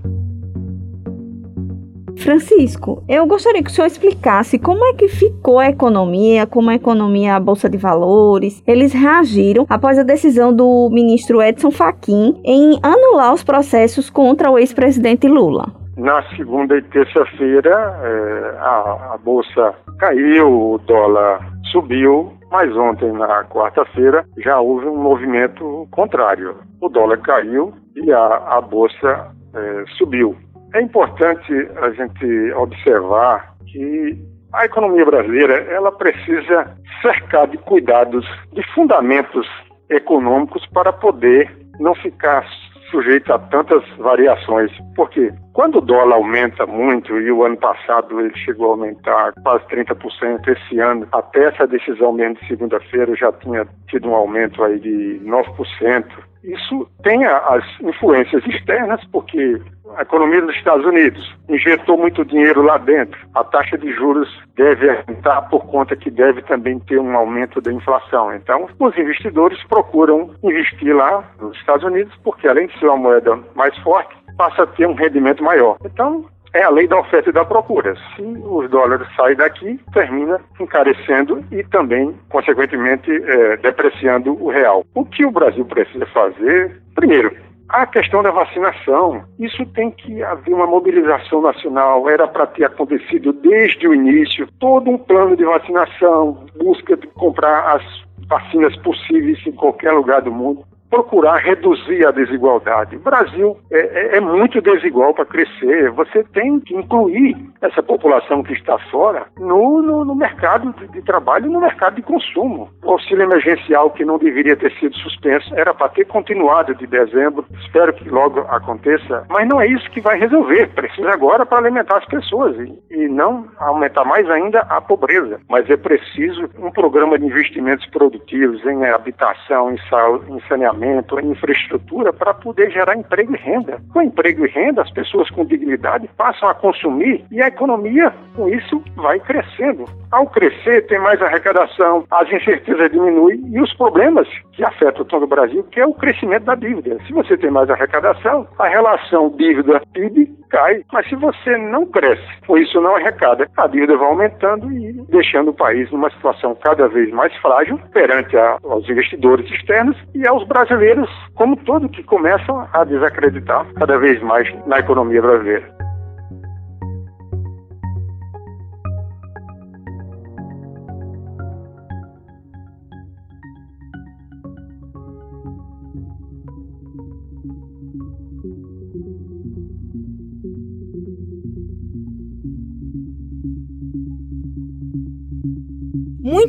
Francisco, 2.18 3.02
eu 3.08 3.26
gostaria 3.26 3.62
que 3.62 3.70
o 3.70 3.72
senhor 3.72 3.86
explicasse 3.86 4.58
como 4.58 4.84
é 4.84 4.94
que 4.94 5.08
ficou 5.08 5.58
a 5.58 5.68
economia, 5.68 6.46
como 6.46 6.70
a 6.70 6.74
economia, 6.74 7.36
a 7.36 7.40
Bolsa 7.40 7.68
de 7.68 7.76
Valores, 7.76 8.62
eles 8.66 8.92
reagiram 8.92 9.66
após 9.68 9.98
a 9.98 10.02
decisão 10.02 10.54
do 10.54 10.88
ministro 10.90 11.42
Edson 11.42 11.70
Fachin 11.70 12.40
em 12.44 12.78
anular 12.82 13.32
os 13.32 13.44
processos 13.44 14.10
contra 14.10 14.50
o 14.50 14.58
ex-presidente 14.58 15.28
Lula. 15.28 15.66
Na 15.96 16.22
segunda 16.36 16.76
e 16.76 16.82
terça-feira, 16.82 17.70
é, 17.70 18.58
a, 18.58 19.14
a 19.14 19.18
Bolsa 19.24 19.74
caiu, 19.98 20.72
o 20.72 20.78
dólar 20.78 21.40
subiu, 21.72 22.32
mas 22.50 22.74
ontem, 22.76 23.12
na 23.12 23.44
quarta-feira, 23.44 24.24
já 24.38 24.60
houve 24.60 24.86
um 24.86 24.96
movimento 24.96 25.88
contrário. 25.90 26.54
O 26.80 26.88
dólar 26.88 27.18
caiu 27.18 27.72
e 27.94 28.12
a, 28.12 28.26
a 28.26 28.60
Bolsa 28.60 29.34
é, 29.54 29.84
subiu. 29.96 30.36
É 30.76 30.82
importante 30.82 31.50
a 31.80 31.88
gente 31.88 32.52
observar 32.52 33.54
que 33.66 34.14
a 34.52 34.66
economia 34.66 35.06
brasileira 35.06 35.54
ela 35.72 35.90
precisa 35.90 36.76
cercar 37.00 37.46
de 37.46 37.56
cuidados, 37.56 38.26
de 38.52 38.62
fundamentos 38.74 39.48
econômicos 39.88 40.66
para 40.74 40.92
poder 40.92 41.50
não 41.80 41.94
ficar 41.94 42.46
sujeito 42.90 43.32
a 43.32 43.38
tantas 43.38 43.82
variações. 43.96 44.70
Porque 44.94 45.32
quando 45.54 45.78
o 45.78 45.80
dólar 45.80 46.16
aumenta 46.16 46.66
muito, 46.66 47.18
e 47.18 47.32
o 47.32 47.42
ano 47.42 47.56
passado 47.56 48.20
ele 48.20 48.36
chegou 48.36 48.66
a 48.66 48.70
aumentar 48.72 49.32
quase 49.42 49.64
30%, 49.68 50.46
esse 50.46 50.78
ano, 50.78 51.08
até 51.10 51.44
essa 51.44 51.66
decisão 51.66 52.12
mesmo 52.12 52.34
de 52.34 52.48
segunda-feira, 52.48 53.16
já 53.16 53.32
tinha 53.32 53.66
tido 53.88 54.10
um 54.10 54.14
aumento 54.14 54.62
aí 54.62 54.78
de 54.78 55.22
9%. 55.24 56.04
Isso 56.46 56.88
tem 57.02 57.24
as 57.24 57.64
influências 57.80 58.44
externas, 58.46 59.00
porque 59.10 59.60
a 59.96 60.02
economia 60.02 60.40
dos 60.40 60.54
Estados 60.54 60.86
Unidos 60.86 61.34
injetou 61.48 61.98
muito 61.98 62.24
dinheiro 62.24 62.62
lá 62.62 62.78
dentro. 62.78 63.18
A 63.34 63.42
taxa 63.42 63.76
de 63.76 63.92
juros 63.92 64.28
deve 64.54 64.88
aumentar 64.88 65.42
por 65.42 65.66
conta 65.66 65.96
que 65.96 66.08
deve 66.08 66.42
também 66.42 66.78
ter 66.78 67.00
um 67.00 67.16
aumento 67.16 67.60
da 67.60 67.72
inflação. 67.72 68.32
Então, 68.32 68.68
os 68.78 68.96
investidores 68.96 69.62
procuram 69.64 70.30
investir 70.44 70.94
lá 70.94 71.24
nos 71.40 71.56
Estados 71.56 71.84
Unidos, 71.84 72.14
porque 72.22 72.46
além 72.46 72.68
de 72.68 72.78
ser 72.78 72.86
uma 72.86 72.96
moeda 72.96 73.38
mais 73.56 73.76
forte, 73.78 74.16
passa 74.36 74.62
a 74.62 74.66
ter 74.66 74.86
um 74.86 74.94
rendimento 74.94 75.42
maior. 75.42 75.76
Então, 75.84 76.26
é 76.56 76.62
a 76.62 76.70
lei 76.70 76.88
da 76.88 76.98
oferta 76.98 77.28
e 77.28 77.32
da 77.32 77.44
procura. 77.44 77.94
Se 78.14 78.22
os 78.22 78.70
dólares 78.70 79.06
saem 79.14 79.36
daqui, 79.36 79.78
termina 79.92 80.40
encarecendo 80.58 81.44
e 81.52 81.62
também, 81.64 82.14
consequentemente, 82.30 83.10
é, 83.10 83.56
depreciando 83.58 84.32
o 84.42 84.48
real. 84.48 84.84
O 84.94 85.04
que 85.04 85.24
o 85.24 85.30
Brasil 85.30 85.64
precisa 85.66 86.06
fazer, 86.06 86.80
primeiro, 86.94 87.36
a 87.68 87.84
questão 87.84 88.22
da 88.22 88.30
vacinação, 88.30 89.24
isso 89.38 89.66
tem 89.66 89.90
que 89.90 90.22
haver 90.22 90.54
uma 90.54 90.66
mobilização 90.66 91.42
nacional, 91.42 92.08
era 92.08 92.26
para 92.26 92.46
ter 92.46 92.64
acontecido 92.64 93.32
desde 93.32 93.88
o 93.88 93.94
início, 93.94 94.48
todo 94.58 94.88
um 94.88 94.96
plano 94.96 95.36
de 95.36 95.44
vacinação, 95.44 96.46
busca 96.56 96.96
de 96.96 97.06
comprar 97.08 97.76
as 97.76 97.82
vacinas 98.28 98.74
possíveis 98.78 99.44
em 99.46 99.52
qualquer 99.52 99.92
lugar 99.92 100.22
do 100.22 100.32
mundo 100.32 100.64
procurar 100.90 101.36
reduzir 101.36 102.06
a 102.06 102.10
desigualdade. 102.10 102.96
O 102.96 103.00
Brasil 103.00 103.56
é, 103.70 103.78
é, 103.78 104.16
é 104.16 104.20
muito 104.20 104.60
desigual 104.60 105.14
para 105.14 105.24
crescer. 105.24 105.90
Você 105.92 106.24
tem 106.24 106.60
que 106.60 106.74
incluir 106.74 107.36
essa 107.60 107.82
população 107.82 108.42
que 108.42 108.52
está 108.52 108.78
fora 108.90 109.26
no, 109.38 109.82
no, 109.82 110.04
no 110.04 110.14
mercado 110.14 110.72
de, 110.74 110.88
de 110.88 111.02
trabalho 111.02 111.46
e 111.46 111.52
no 111.52 111.60
mercado 111.60 111.96
de 111.96 112.02
consumo. 112.02 112.70
O 112.84 112.92
auxílio 112.92 113.22
emergencial, 113.22 113.90
que 113.90 114.04
não 114.04 114.18
deveria 114.18 114.56
ter 114.56 114.72
sido 114.78 114.94
suspenso, 114.96 115.54
era 115.54 115.74
para 115.74 115.88
ter 115.88 116.06
continuado 116.06 116.74
de 116.74 116.86
dezembro. 116.86 117.44
Espero 117.64 117.92
que 117.92 118.08
logo 118.08 118.40
aconteça. 118.48 119.26
Mas 119.28 119.48
não 119.48 119.60
é 119.60 119.66
isso 119.66 119.90
que 119.90 120.00
vai 120.00 120.18
resolver. 120.18 120.68
Precisa 120.68 121.10
agora 121.10 121.44
para 121.44 121.58
alimentar 121.58 121.98
as 121.98 122.06
pessoas 122.06 122.56
e, 122.58 122.78
e 122.90 123.08
não 123.08 123.46
aumentar 123.58 124.04
mais 124.04 124.28
ainda 124.30 124.60
a 124.60 124.80
pobreza. 124.80 125.40
Mas 125.48 125.68
é 125.68 125.76
preciso 125.76 126.48
um 126.58 126.70
programa 126.70 127.18
de 127.18 127.26
investimentos 127.26 127.86
produtivos 127.86 128.64
em 128.64 128.84
habitação, 128.86 129.72
em, 129.72 129.78
saúde, 129.88 130.32
em 130.32 130.40
saneamento 130.48 130.75
saneamento, 130.76 131.18
infraestrutura 131.20 132.12
para 132.12 132.34
poder 132.34 132.70
gerar 132.70 132.96
emprego 132.96 133.34
e 133.34 133.38
renda. 133.38 133.78
Com 133.92 134.02
emprego 134.02 134.46
e 134.46 134.50
renda, 134.50 134.82
as 134.82 134.90
pessoas 134.90 135.28
com 135.30 135.44
dignidade 135.44 136.08
passam 136.16 136.48
a 136.48 136.54
consumir 136.54 137.24
e 137.30 137.42
a 137.42 137.48
economia, 137.48 138.12
com 138.34 138.48
isso, 138.48 138.82
vai 138.94 139.18
crescendo. 139.18 139.84
Ao 140.12 140.26
crescer, 140.26 140.86
tem 140.86 140.98
mais 140.98 141.20
arrecadação, 141.20 142.04
as 142.10 142.30
incertezas 142.30 142.90
diminuem 142.90 143.42
e 143.48 143.60
os 143.60 143.72
problemas 143.74 144.28
que 144.52 144.64
afetam 144.64 145.04
todo 145.04 145.24
o 145.24 145.28
Brasil, 145.28 145.64
que 145.64 145.80
é 145.80 145.86
o 145.86 145.94
crescimento 145.94 146.44
da 146.44 146.54
dívida. 146.54 146.98
Se 147.06 147.12
você 147.12 147.36
tem 147.36 147.50
mais 147.50 147.68
arrecadação, 147.70 148.46
a 148.58 148.68
relação 148.68 149.30
dívida-PIB 149.36 150.34
cai. 150.50 150.82
Mas 150.92 151.08
se 151.08 151.16
você 151.16 151.56
não 151.56 151.86
cresce, 151.86 152.26
com 152.46 152.56
isso 152.58 152.80
não 152.80 152.96
arrecada, 152.96 153.48
a 153.56 153.66
dívida 153.66 153.96
vai 153.96 154.08
aumentando 154.08 154.72
e 154.72 154.92
deixando 155.08 155.50
o 155.50 155.54
país 155.54 155.90
numa 155.90 156.10
situação 156.10 156.56
cada 156.62 156.88
vez 156.88 157.10
mais 157.12 157.34
frágil 157.36 157.78
perante 157.92 158.36
a, 158.36 158.58
aos 158.64 158.88
investidores 158.88 159.50
externos 159.50 159.96
e 160.14 160.26
aos 160.26 160.46
brasileiros, 160.46 161.08
como 161.34 161.56
todo, 161.56 161.88
que 161.88 162.02
começam 162.02 162.66
a 162.72 162.84
desacreditar 162.84 163.66
cada 163.74 163.98
vez 163.98 164.20
mais 164.22 164.48
na 164.66 164.78
economia 164.78 165.20
brasileira. 165.20 165.85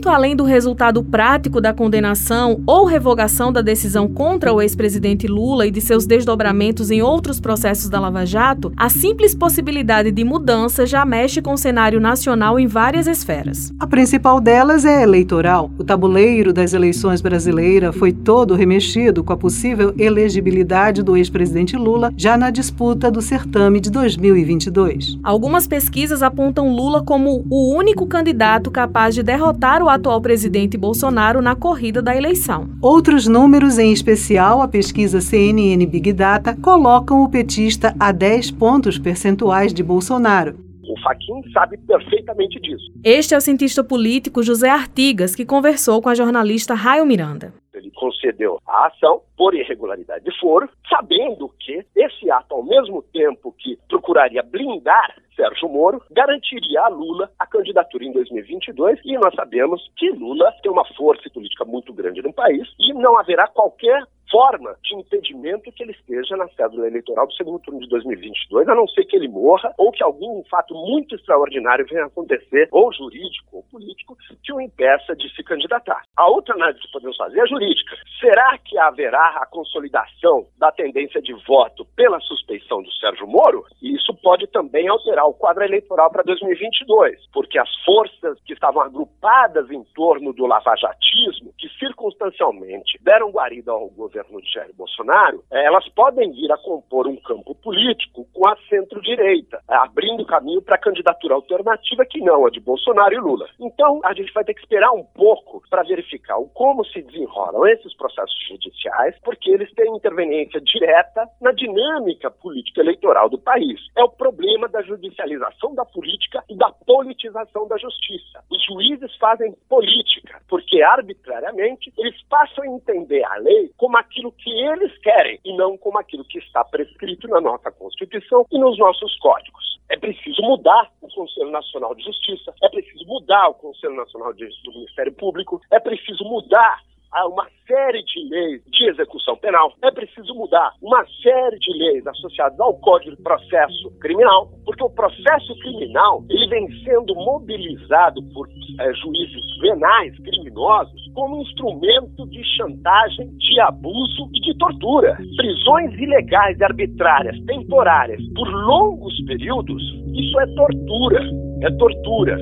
Muito 0.07 0.15
além 0.15 0.37
do 0.37 0.45
resultado 0.45 1.03
prático 1.03 1.59
da 1.59 1.73
condenação 1.73 2.61
ou 2.65 2.85
revogação 2.85 3.51
da 3.51 3.61
decisão 3.61 4.07
contra 4.07 4.53
o 4.53 4.61
ex-presidente 4.61 5.27
Lula 5.27 5.67
e 5.67 5.71
de 5.71 5.81
seus 5.81 6.05
desdobramentos 6.05 6.89
em 6.89 7.01
outros 7.01 7.41
processos 7.41 7.89
da 7.89 7.99
Lava 7.99 8.25
Jato, 8.25 8.71
a 8.77 8.87
simples 8.87 9.35
possibilidade 9.35 10.09
de 10.09 10.23
mudança 10.23 10.85
já 10.85 11.03
mexe 11.03 11.41
com 11.41 11.51
o 11.51 11.57
cenário 11.57 11.99
nacional 11.99 12.57
em 12.57 12.67
várias 12.67 13.05
esferas. 13.05 13.73
A 13.77 13.85
principal 13.85 14.39
delas 14.39 14.85
é 14.85 14.99
a 14.99 15.01
eleitoral. 15.01 15.69
O 15.77 15.83
tabuleiro 15.83 16.53
das 16.53 16.73
eleições 16.73 17.19
brasileira 17.19 17.91
foi 17.91 18.13
todo 18.13 18.55
remexido 18.55 19.25
com 19.25 19.33
a 19.33 19.37
possível 19.37 19.93
elegibilidade 19.97 21.03
do 21.03 21.17
ex-presidente 21.17 21.75
Lula 21.75 22.13
já 22.15 22.37
na 22.37 22.49
disputa 22.49 23.11
do 23.11 23.21
certame 23.21 23.81
de 23.81 23.91
2022. 23.91 25.19
Algumas 25.21 25.67
pesquisas 25.67 26.23
apontam 26.23 26.73
Lula 26.73 27.03
como 27.03 27.45
o 27.49 27.75
único 27.75 28.07
candidato 28.07 28.71
capaz 28.71 29.13
de 29.13 29.21
derrotar 29.21 29.83
o 29.83 29.96
atual 29.97 30.21
presidente 30.21 30.77
Bolsonaro 30.77 31.41
na 31.41 31.55
corrida 31.55 32.01
da 32.01 32.15
eleição. 32.15 32.69
Outros 32.81 33.27
números, 33.27 33.77
em 33.77 33.91
especial 33.91 34.61
a 34.61 34.67
pesquisa 34.67 35.19
CNN 35.19 35.85
Big 35.85 36.13
Data, 36.13 36.55
colocam 36.55 37.23
o 37.23 37.29
petista 37.29 37.93
a 37.99 38.11
10 38.11 38.51
pontos 38.51 38.97
percentuais 38.97 39.73
de 39.73 39.83
Bolsonaro. 39.83 40.55
O 40.87 40.99
Faquin 41.01 41.41
sabe 41.51 41.77
perfeitamente 41.77 42.59
disso. 42.61 42.91
Este 43.03 43.33
é 43.33 43.37
o 43.37 43.41
cientista 43.41 43.83
político 43.83 44.41
José 44.41 44.69
Artigas, 44.69 45.35
que 45.35 45.45
conversou 45.45 46.01
com 46.01 46.09
a 46.09 46.15
jornalista 46.15 46.73
Raio 46.73 47.05
Miranda. 47.05 47.53
Ele 47.73 47.91
concedeu 47.91 48.57
a 48.65 48.87
ação 48.87 49.21
por 49.37 49.53
irregularidade 49.53 50.25
de 50.25 50.39
foro, 50.39 50.67
sabendo 50.89 51.49
que 51.59 51.85
esse 51.95 52.29
ato, 52.31 52.55
ao 52.55 52.63
mesmo 52.63 53.03
tempo 53.13 53.53
que 53.57 53.77
procuraria 53.87 54.41
blindar 54.41 55.15
Sérgio 55.35 55.69
Moro, 55.69 56.01
garantiria 56.11 56.81
a 56.81 56.87
Lula 56.87 57.29
a 57.37 57.45
candidatura 57.45 58.03
em 58.03 58.11
2022 58.11 58.99
e 59.05 59.13
nós 59.19 59.35
sabemos 59.35 59.79
que 59.95 60.09
Lula 60.09 60.51
tem 60.63 60.71
uma 60.71 60.85
força 60.95 61.29
política 61.29 61.63
muito 61.63 61.93
grande 61.93 62.23
no 62.23 62.33
país 62.33 62.67
e 62.79 62.91
não 62.93 63.19
haverá 63.19 63.47
qualquer 63.47 64.03
forma 64.29 64.75
de 64.83 64.95
impedimento 64.95 65.71
que 65.71 65.83
ele 65.83 65.91
esteja 65.91 66.35
na 66.35 66.47
cédula 66.49 66.87
eleitoral 66.87 67.27
do 67.27 67.33
segundo 67.33 67.59
turno 67.59 67.79
de 67.79 67.87
2022, 67.89 68.67
a 68.67 68.75
não 68.75 68.87
ser 68.87 69.05
que 69.05 69.15
ele 69.15 69.27
morra 69.27 69.73
ou 69.77 69.91
que 69.91 70.03
algum 70.03 70.43
fato 70.45 70.73
muito 70.73 71.15
extraordinário 71.15 71.85
venha 71.87 72.05
acontecer, 72.05 72.67
ou 72.71 72.91
jurídico 72.93 73.57
ou 73.57 73.63
político, 73.63 74.17
que 74.43 74.53
o 74.53 74.61
impeça 74.61 75.15
de 75.15 75.33
se 75.35 75.43
candidatar. 75.43 76.03
A 76.15 76.29
outra 76.29 76.55
análise 76.55 76.81
que 76.81 76.91
podemos 76.91 77.17
fazer 77.17 77.39
é 77.39 77.47
jurídica. 77.47 77.95
Será 78.19 78.57
que 78.57 78.77
haverá 78.77 79.37
a 79.41 79.45
consolidação 79.45 80.45
da 80.57 80.71
tendência 80.71 81.21
de 81.21 81.33
voto 81.45 81.85
pela 81.95 82.19
suspeição 82.21 82.81
do 82.81 82.91
Sérgio 82.93 83.27
Moro? 83.27 83.65
E 83.81 83.95
isso 83.95 84.13
pode 84.21 84.47
também 84.47 84.87
alterar 84.87 85.25
o 85.25 85.33
quadro 85.33 85.63
eleitoral 85.63 86.11
para 86.11 86.23
2022, 86.23 87.27
porque 87.31 87.57
as 87.57 87.69
forças 87.83 88.39
que 88.45 88.53
estavam 88.53 88.81
agrupadas 88.81 89.69
em 89.71 89.83
torno 89.95 90.33
do 90.33 90.45
lavajatismo, 90.45 91.53
que 91.57 91.69
circunstancialmente 91.79 92.97
deram 93.01 93.31
guarida 93.31 93.71
ao 93.71 93.87
governo 93.89 94.16
governo 94.17 94.41
de 94.41 94.51
Jair 94.51 94.73
Bolsonaro, 94.75 95.43
eh, 95.51 95.65
elas 95.65 95.87
podem 95.89 96.31
vir 96.31 96.51
a 96.51 96.57
compor 96.57 97.07
um 97.07 97.15
campo 97.17 97.53
político 97.55 98.27
com 98.33 98.47
a 98.47 98.57
centro-direita, 98.69 99.61
eh, 99.69 99.75
abrindo 99.75 100.25
caminho 100.25 100.61
para 100.61 100.75
a 100.75 100.79
candidatura 100.79 101.35
alternativa 101.35 102.05
que 102.05 102.19
não 102.21 102.45
a 102.45 102.49
de 102.49 102.59
Bolsonaro 102.59 103.13
e 103.13 103.19
Lula. 103.19 103.47
Então, 103.59 103.99
a 104.03 104.13
gente 104.13 104.33
vai 104.33 104.43
ter 104.43 104.53
que 104.53 104.61
esperar 104.61 104.91
um 104.91 105.03
pouco 105.03 105.61
para 105.69 105.83
verificar 105.83 106.37
como 106.53 106.85
se 106.85 107.01
desenrolam 107.01 107.67
esses 107.67 107.95
processos 107.95 108.37
judiciais, 108.47 109.15
porque 109.23 109.51
eles 109.51 109.71
têm 109.73 109.95
interveniência 109.95 110.59
direta 110.61 111.27
na 111.41 111.51
dinâmica 111.51 112.31
política 112.31 112.81
eleitoral 112.81 113.29
do 113.29 113.37
país. 113.37 113.79
É 113.95 114.03
o 114.03 114.09
problema 114.09 114.67
da 114.67 114.81
judicialização 114.81 115.75
da 115.75 115.85
política 115.85 116.43
e 116.49 116.55
da 116.55 116.71
politização 116.85 117.67
da 117.67 117.77
justiça. 117.77 118.43
Os 118.49 118.63
juízes 118.65 119.15
fazem 119.17 119.55
política, 119.69 120.41
porque 120.47 120.81
arbitrariamente 120.81 121.93
eles 121.97 122.21
passam 122.29 122.63
a 122.63 122.67
entender 122.67 123.23
a 123.23 123.35
lei 123.37 123.71
como 123.77 123.97
aquilo 124.07 124.31
que 124.31 124.49
eles 124.49 124.97
querem 124.99 125.39
e 125.43 125.55
não 125.55 125.77
como 125.77 125.99
aquilo 125.99 126.23
que 126.25 126.39
está 126.39 126.63
prescrito 126.63 127.27
na 127.27 127.41
nossa 127.41 127.71
Constituição 127.71 128.45
e 128.51 128.57
nos 128.57 128.77
nossos 128.77 129.15
códigos. 129.19 129.77
É 129.89 129.97
preciso 129.97 130.41
mudar 130.41 130.91
o 131.01 131.09
Conselho 131.09 131.51
Nacional 131.51 131.93
de 131.95 132.03
Justiça, 132.03 132.53
é 132.63 132.69
preciso 132.69 133.05
mudar 133.05 133.49
o 133.49 133.53
Conselho 133.53 133.95
Nacional 133.95 134.33
de, 134.33 134.47
do 134.63 134.71
Ministério 134.71 135.13
Público, 135.13 135.61
é 135.71 135.79
preciso 135.79 136.23
mudar 136.23 136.81
uma 137.25 137.47
série 137.67 138.03
de 138.03 138.29
leis 138.29 138.61
de 138.71 138.89
execução 138.89 139.35
penal. 139.37 139.73
É 139.83 139.91
preciso 139.91 140.33
mudar 140.35 140.71
uma 140.81 141.05
série 141.21 141.59
de 141.59 141.71
leis 141.77 142.05
associadas 142.07 142.59
ao 142.59 142.73
Código 142.79 143.15
de 143.15 143.21
Processo 143.21 143.91
Criminal, 143.99 144.49
porque 144.65 144.83
o 144.83 144.89
processo 144.89 145.57
criminal 145.59 146.23
ele 146.29 146.47
vem 146.47 146.67
sendo 146.83 147.13
mobilizado 147.15 148.21
por 148.33 148.47
é, 148.47 148.93
juízes 148.93 149.59
penais 149.59 150.17
criminosos 150.19 151.01
como 151.13 151.41
instrumento 151.41 152.27
de 152.29 152.43
chantagem, 152.55 153.27
de 153.37 153.59
abuso 153.61 154.29
e 154.33 154.39
de 154.41 154.57
tortura. 154.57 155.17
Prisões 155.35 155.93
ilegais 155.93 156.61
arbitrárias, 156.61 157.37
temporárias, 157.45 158.21
por 158.35 158.47
longos 158.47 159.13
períodos, 159.25 159.81
isso 160.13 160.39
é 160.39 160.47
tortura. 160.55 161.21
É 161.63 161.71
tortura. 161.77 162.37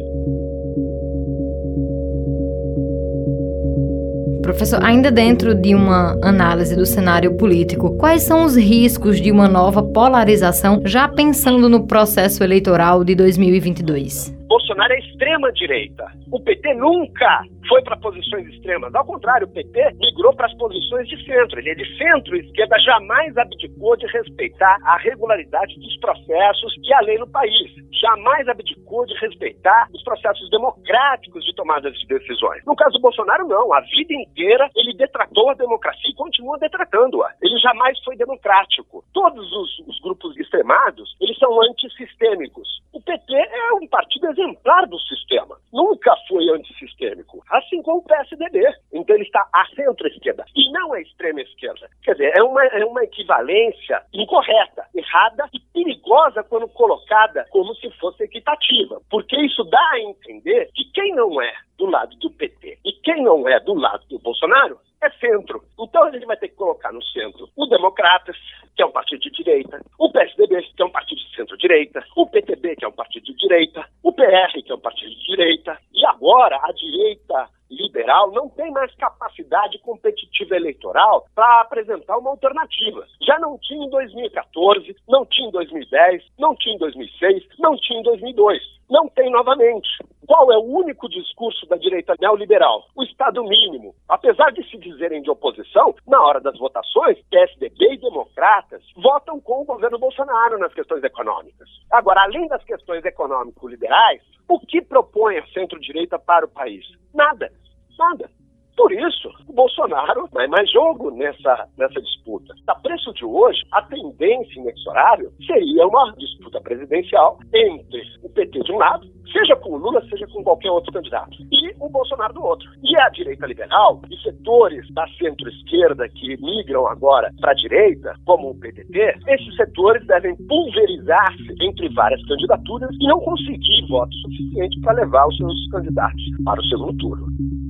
Professor, 4.45 4.79
ainda 4.83 5.09
dentro 5.09 5.55
de 5.55 5.73
uma 5.73 6.15
análise 6.21 6.75
do 6.75 6.85
cenário 6.85 7.33
político, 7.35 7.97
quais 7.97 8.21
são 8.21 8.45
os 8.45 8.55
riscos 8.55 9.19
de 9.19 9.31
uma 9.31 9.47
nova 9.47 9.81
polarização, 9.81 10.83
já 10.85 11.07
pensando 11.07 11.67
no 11.67 11.87
processo 11.87 12.43
eleitoral 12.43 13.03
de 13.03 13.15
2022? 13.15 14.31
Bolsonaro 14.75 14.93
é 14.93 14.99
extrema-direita. 14.99 16.11
O 16.31 16.39
PT 16.43 16.73
nunca 16.73 17.43
foi 17.69 17.81
para 17.83 17.95
posições 17.95 18.45
extremas. 18.47 18.93
Ao 18.93 19.05
contrário, 19.05 19.47
o 19.47 19.51
PT 19.51 19.93
migrou 19.95 20.35
para 20.35 20.47
as 20.47 20.53
posições 20.57 21.07
de 21.07 21.15
centro. 21.23 21.59
Ele 21.59 21.69
é 21.69 21.75
de 21.75 21.97
centro-esquerda, 21.97 22.77
jamais 22.79 23.37
abdicou 23.37 23.95
de 23.95 24.05
respeitar 24.07 24.77
a 24.83 24.97
regularidade 24.97 25.79
dos 25.79 25.97
processos 25.99 26.75
e 26.83 26.93
a 26.93 26.99
lei 27.01 27.17
no 27.17 27.27
país. 27.27 27.71
Jamais 28.01 28.47
abdicou 28.49 29.05
de 29.05 29.13
respeitar 29.19 29.87
os 29.93 30.03
processos 30.03 30.49
democráticos 30.49 31.45
de 31.45 31.55
tomada 31.55 31.89
de 31.89 32.05
decisões. 32.07 32.61
No 32.65 32.75
caso 32.75 32.93
do 32.93 33.01
Bolsonaro, 33.01 33.47
não. 33.47 33.73
A 33.73 33.79
vida 33.79 34.13
inteira 34.13 34.69
ele 34.75 34.93
detratou 34.93 35.49
a 35.49 35.53
democracia 35.53 36.09
e 36.09 36.15
continua 36.15 36.59
detratando-a. 36.59 37.31
Ele 37.41 37.57
jamais 37.59 37.97
foi 38.03 38.17
democrático. 38.17 39.05
Todos 39.13 39.51
os, 39.53 39.79
os 39.87 40.01
grupos 40.01 40.37
extremados, 40.37 41.15
eles 41.21 41.37
são 41.39 41.61
antissistêmicos. 41.63 42.67
PT 43.05 43.33
é 43.33 43.73
um 43.73 43.87
partido 43.87 44.27
exemplar 44.29 44.87
do 44.87 44.99
sistema. 44.99 45.57
Nunca 45.71 46.15
foi 46.27 46.49
antissistêmico 46.49 47.43
assim 47.49 47.81
como 47.81 47.99
o 47.99 48.03
PSDB. 48.03 48.65
Então 48.93 49.15
ele 49.15 49.25
está 49.25 49.47
à 49.53 49.65
centro-esquerda 49.75 50.45
e 50.55 50.71
não 50.71 50.93
à 50.93 51.01
extrema-esquerda. 51.01 51.89
Quer 52.03 52.13
dizer, 52.13 52.37
é 52.37 52.43
uma, 52.43 52.63
é 52.65 52.85
uma 52.85 53.03
equivalência 53.03 54.01
incorreta, 54.13 54.85
errada 54.95 55.47
e 55.53 55.59
perigosa 55.73 56.43
quando 56.43 56.67
colocada 56.69 57.45
como 57.49 57.73
se 57.75 57.89
fosse 57.91 58.23
equitativa, 58.23 59.01
porque 59.09 59.35
isso 59.37 59.63
dá 59.65 59.89
a 59.91 59.99
entender 59.99 60.69
que 60.73 60.85
quem 60.91 61.13
não 61.13 61.41
é 61.41 61.53
do 61.77 61.85
lado 61.85 62.15
do 62.17 62.29
PT 62.31 62.79
e 62.85 62.93
quem 63.03 63.23
não 63.23 63.47
é 63.47 63.59
do 63.59 63.73
lado 63.73 64.05
do 64.07 64.19
Bolsonaro 64.19 64.79
é 65.01 65.09
centro. 65.11 65.63
Então 65.95 66.07
a 66.07 66.11
gente 66.11 66.25
vai 66.25 66.35
ter 66.35 66.49
que 66.49 66.55
colocar 66.55 66.91
no 66.91 67.01
centro 67.01 67.47
o 67.55 67.65
Democratas, 67.67 68.35
que 68.75 68.83
é 68.83 68.85
um 68.85 68.91
partido 68.91 69.21
de 69.21 69.31
direita, 69.31 69.79
o 69.97 70.11
PSDB, 70.11 70.61
que 70.75 70.83
é 70.83 70.85
um 70.85 70.91
partido 70.91 71.21
de 71.21 71.35
centro-direita, 71.37 72.03
o 72.17 72.27
PTB, 72.27 72.75
que 72.75 72.83
é 72.83 72.87
um 72.89 72.91
partido 72.91 73.23
de 73.23 73.33
direita, 73.37 73.85
o 74.03 74.11
PR, 74.11 74.61
que 74.61 74.73
é 74.73 74.75
um 74.75 74.79
partido 74.79 75.09
de 75.11 75.25
direita, 75.25 75.79
e 75.93 76.05
agora 76.05 76.59
a 76.63 76.73
direita 76.73 77.49
liberal 77.71 78.29
não 78.31 78.49
tem 78.49 78.69
mais 78.71 78.93
capacidade 78.95 79.79
competitiva 79.79 80.57
eleitoral 80.57 81.27
para 81.33 81.61
apresentar 81.61 82.17
uma 82.17 82.31
alternativa. 82.31 83.07
Já 83.21 83.39
não 83.39 83.57
tinha 83.59 83.85
em 83.85 83.89
2014, 83.89 84.97
não 85.07 85.25
tinha 85.25 85.47
em 85.47 85.51
2010, 85.51 86.23
não 86.37 86.57
tinha 86.57 86.75
em 86.75 86.77
2006, 86.77 87.43
não 87.57 87.77
tinha 87.77 88.01
em 88.01 88.03
2002. 88.03 88.61
Não 88.89 89.07
tem 89.07 89.31
novamente. 89.31 89.87
Qual 90.27 90.51
é 90.51 90.57
o 90.57 90.63
único 90.63 91.07
discurso 91.07 91.67
da 91.67 91.75
direita 91.75 92.15
neoliberal? 92.19 92.85
O 92.95 93.03
Estado 93.03 93.43
mínimo. 93.43 93.93
Apesar 94.09 94.51
de 94.51 94.67
se 94.69 94.77
dizerem 94.77 95.21
de 95.21 95.29
oposição, 95.29 95.93
na 96.07 96.21
hora 96.23 96.41
das 96.41 96.57
votações, 96.57 97.17
PSDB 97.29 97.93
e 97.93 97.97
democratas 97.97 98.81
votam 98.95 99.39
com 99.39 99.61
o 99.61 99.65
governo 99.65 99.99
Bolsonaro 99.99 100.57
nas 100.57 100.73
questões 100.73 101.03
econômicas. 101.03 101.69
Agora, 101.91 102.23
além 102.23 102.47
das 102.47 102.63
questões 102.63 103.05
econômico-liberais, 103.05 104.21
o 104.49 104.59
que 104.59 104.81
propõe 104.81 105.37
a 105.37 105.47
centro-direita 105.47 106.17
para 106.17 106.45
o 106.45 106.49
país? 106.49 106.85
Nada. 107.13 107.51
Nada. 107.97 108.29
Por 108.75 108.91
isso, 108.91 109.29
o 109.47 109.53
Bolsonaro 109.53 110.27
vai 110.33 110.47
mais 110.47 110.69
jogo 110.71 111.11
nessa, 111.11 111.69
nessa 111.77 112.01
disputa. 112.01 112.53
A 112.67 112.75
preço 112.75 113.13
de 113.13 113.23
hoje, 113.23 113.61
a 113.71 113.81
tendência 113.83 114.59
inexorável 114.59 115.31
seria 115.45 115.87
uma 115.87 116.11
disputa 116.17 116.59
presidencial 116.59 117.39
entre 117.53 118.03
o 118.21 118.29
PT 118.29 118.59
de 118.59 118.71
um 118.73 118.77
lado 118.77 119.14
seja 119.35 119.55
com 119.57 119.71
o 119.73 119.77
Lula, 119.77 120.01
seja 120.09 120.25
com 120.27 120.41
qualquer 120.41 120.71
outro 120.71 120.93
candidato, 120.93 121.35
e 121.51 121.73
o 121.79 121.89
Bolsonaro 121.89 122.33
do 122.33 122.43
outro. 122.43 122.69
E 122.81 122.97
a 122.97 123.09
direita 123.09 123.45
liberal 123.45 124.01
e 124.09 124.17
setores 124.21 124.89
da 124.93 125.05
centro-esquerda 125.19 126.07
que 126.07 126.37
migram 126.41 126.87
agora 126.87 127.29
para 127.41 127.51
a 127.51 127.55
direita, 127.55 128.15
como 128.25 128.51
o 128.51 128.55
PDT, 128.55 129.15
esses 129.27 129.55
setores 129.57 130.05
devem 130.07 130.35
pulverizar-se 130.47 131.53
entre 131.61 131.89
várias 131.89 132.25
candidaturas 132.25 132.89
e 132.99 133.07
não 133.07 133.19
conseguir 133.19 133.85
voto 133.89 134.13
suficiente 134.15 134.79
para 134.81 134.93
levar 134.93 135.27
os 135.27 135.35
seus 135.35 135.69
candidatos 135.69 136.23
para 136.45 136.61
o 136.61 136.65
segundo 136.65 136.97
turno. 136.97 137.64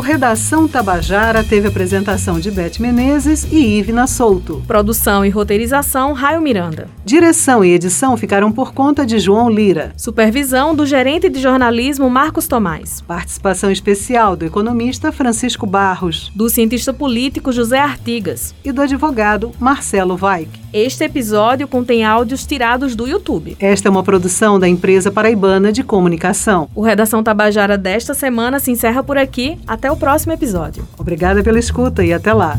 O 0.00 0.02
Redação 0.02 0.66
Tabajara 0.66 1.44
teve 1.44 1.68
apresentação 1.68 2.40
de 2.40 2.50
Beth 2.50 2.78
Menezes 2.80 3.46
e 3.52 3.78
Ivna 3.78 4.06
Souto. 4.06 4.62
Produção 4.66 5.26
e 5.26 5.28
roteirização, 5.28 6.14
Raio 6.14 6.40
Miranda. 6.40 6.88
Direção 7.04 7.62
e 7.62 7.70
edição 7.70 8.16
ficaram 8.16 8.50
por 8.50 8.72
conta 8.72 9.04
de 9.04 9.18
João 9.18 9.50
Lira. 9.50 9.92
Supervisão 9.98 10.74
do 10.74 10.86
gerente 10.86 11.28
de 11.28 11.38
jornalismo 11.38 12.08
Marcos 12.08 12.48
Tomás. 12.48 13.02
Participação 13.02 13.70
especial 13.70 14.36
do 14.36 14.46
economista 14.46 15.12
Francisco 15.12 15.66
Barros. 15.66 16.32
Do 16.34 16.48
cientista 16.48 16.94
político 16.94 17.52
José 17.52 17.78
Artigas. 17.78 18.54
E 18.64 18.72
do 18.72 18.80
advogado 18.80 19.52
Marcelo 19.60 20.16
Vaik. 20.16 20.60
Este 20.72 21.02
episódio 21.02 21.66
contém 21.66 22.04
áudios 22.04 22.46
tirados 22.46 22.94
do 22.94 23.06
YouTube. 23.06 23.56
Esta 23.58 23.88
é 23.88 23.90
uma 23.90 24.04
produção 24.04 24.56
da 24.56 24.68
empresa 24.68 25.10
paraibana 25.10 25.72
de 25.72 25.82
comunicação. 25.82 26.70
O 26.76 26.80
Redação 26.80 27.24
Tabajara 27.24 27.76
desta 27.76 28.14
semana 28.14 28.60
se 28.60 28.70
encerra 28.70 29.02
por 29.02 29.18
aqui. 29.18 29.58
O 29.90 29.96
próximo 29.96 30.32
episódio. 30.32 30.86
Obrigada 30.96 31.42
pela 31.42 31.58
escuta 31.58 32.04
e 32.04 32.12
até 32.12 32.32
lá. 32.32 32.56